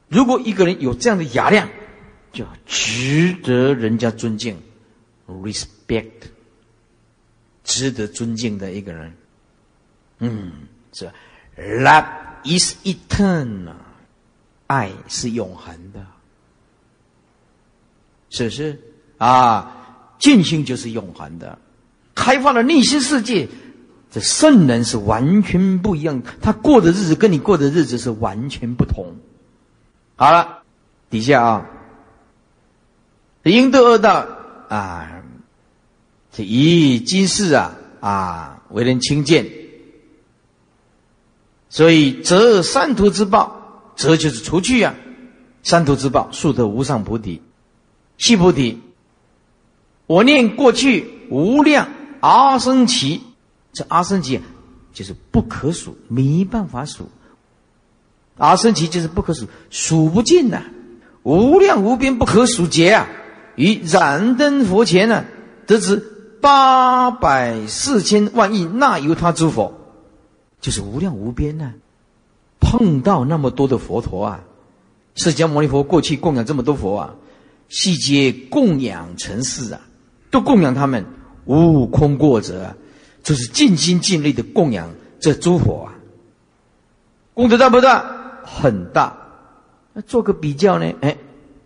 [0.08, 1.68] 如果一个人有这样的雅量，
[2.32, 4.56] 就值得人家尊敬
[5.26, 6.10] ，respect，
[7.64, 9.12] 值得尊敬的一个人。
[10.20, 10.52] 嗯，
[10.92, 11.10] 是
[11.56, 12.06] love
[12.44, 13.74] is eternal。
[14.66, 16.04] 爱是永恒的，
[18.30, 18.80] 是不是？
[19.18, 21.58] 啊，静心就是永恒的，
[22.14, 23.48] 开放了内心世界。
[24.10, 29.16] 这圣人是完全不一样，他过的日子跟你过的日子是完全不同。
[30.14, 30.62] 好了，
[31.10, 31.66] 底下啊，
[33.42, 34.24] 应得二道
[34.68, 35.22] 啊，
[36.30, 39.50] 这以今世啊啊为人轻贱，
[41.68, 43.63] 所以则三途之报，
[43.96, 44.94] 则就是除去啊，
[45.62, 47.42] 三途之报，速得无上菩提，
[48.18, 48.80] 悉菩提。
[50.06, 51.88] 我念过去无量
[52.20, 53.20] 阿僧祇。
[53.72, 54.40] 这阿僧祇
[54.92, 57.08] 就是不可数，没办法数。
[58.36, 60.62] 阿僧祇就是不可数，数不尽呐，
[61.22, 63.08] 无量无边不可数劫啊！
[63.56, 65.24] 于燃灯佛前呢，
[65.66, 65.96] 得知
[66.40, 69.72] 八百四千万亿那由他诸佛，
[70.60, 71.72] 就是无量无边呐。
[72.76, 74.40] 碰到那么多的佛陀啊，
[75.14, 77.14] 释迦牟尼佛过去供养这么多佛啊，
[77.68, 79.80] 细节供养成事啊，
[80.28, 81.04] 都供养他们，
[81.44, 82.74] 无空过者。
[83.22, 85.94] 就是尽心尽力的供养这诸佛啊，
[87.32, 88.04] 功德大不大？
[88.42, 89.16] 很大。
[89.92, 90.92] 那做个比较呢？
[91.00, 91.16] 哎，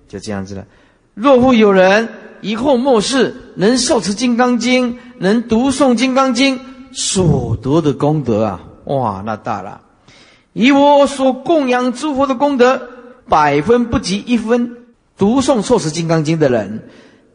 [0.07, 0.67] 就这样子了。
[1.15, 2.09] 若复有人
[2.43, 6.61] 以后末世能受持金刚经，能读诵金刚经
[6.93, 9.81] 所得的功德啊，哇，那大了。
[10.59, 12.91] 以我所供养诸佛的功德，
[13.29, 14.77] 百分不及一分。
[15.17, 16.89] 读诵受持金刚经的人，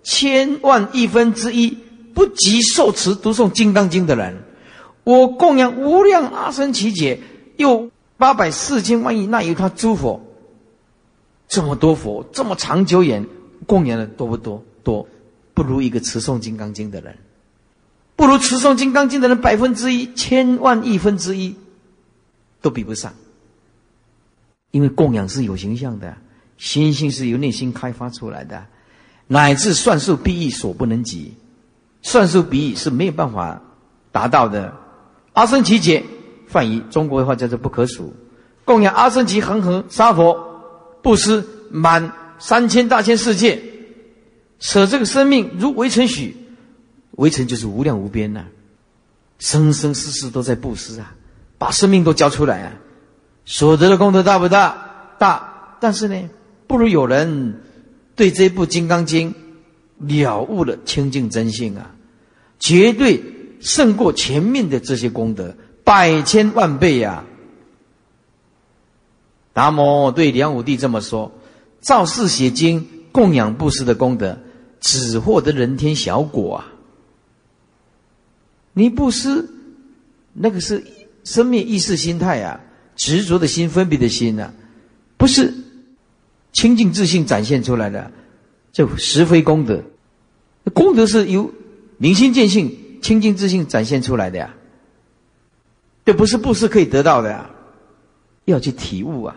[0.03, 1.77] 千万亿分之一。
[2.13, 4.43] 不及受持读诵《金刚经》的人，
[5.03, 7.21] 我供养无量阿僧祇劫，
[7.55, 10.21] 又八百四千万亿那由他诸佛，
[11.47, 13.25] 这么多佛，这么长久远，
[13.65, 14.63] 供养的多不多？
[14.83, 15.07] 多，
[15.55, 17.17] 不如一个持诵《金刚经》的人，
[18.15, 21.55] 不如持诵《金刚经》的人百分之一、千万亿分之一
[22.63, 23.13] 都比不上，
[24.71, 26.15] 因为供养是有形象的，
[26.57, 28.65] 心性是由内心开发出来的，
[29.27, 31.33] 乃至算术必异所不能及。
[32.01, 33.61] 算术比喻是没有办法
[34.11, 34.73] 达到的。
[35.33, 36.03] 阿僧祇劫，
[36.47, 38.13] 翻译中国的话叫做不可数。
[38.63, 40.33] 供养阿僧祇恒河沙佛，
[41.01, 43.61] 布施满三千大千世界，
[44.59, 46.37] 舍这个生命如围城许，
[47.11, 48.45] 围城就是无量无边呐，
[49.39, 51.13] 生生世世都在布施啊，
[51.63, 52.73] 把生命都交出来啊，
[53.45, 55.15] 所得的功德大不大？
[55.17, 56.29] 大，但是呢，
[56.67, 57.61] 不如有人
[58.17, 59.33] 对这部《金刚经》
[60.05, 61.95] 了悟了清净真性啊。
[62.59, 63.23] 绝对
[63.61, 65.55] 胜过前面的这些功德
[65.85, 67.23] 百千万倍呀！
[69.53, 71.31] 达摩对梁武帝这么说
[71.79, 74.37] ：“造世写经供养布施的功德，
[74.81, 76.67] 只获得人天小果啊！
[78.73, 79.47] 你布施，
[80.33, 80.83] 那个是
[81.23, 82.59] 生命意识心态啊，
[82.95, 84.53] 执着的心、分别的心啊，
[85.17, 85.53] 不是
[86.51, 88.11] 清净自信展现出来的，
[88.71, 89.83] 就实非功德。
[90.73, 91.51] 功德是由。”
[91.99, 94.53] 明心见性、清净自信展现出来的呀，
[96.03, 97.49] 这不是布施可以得到的呀，
[98.43, 99.35] 要去体悟啊。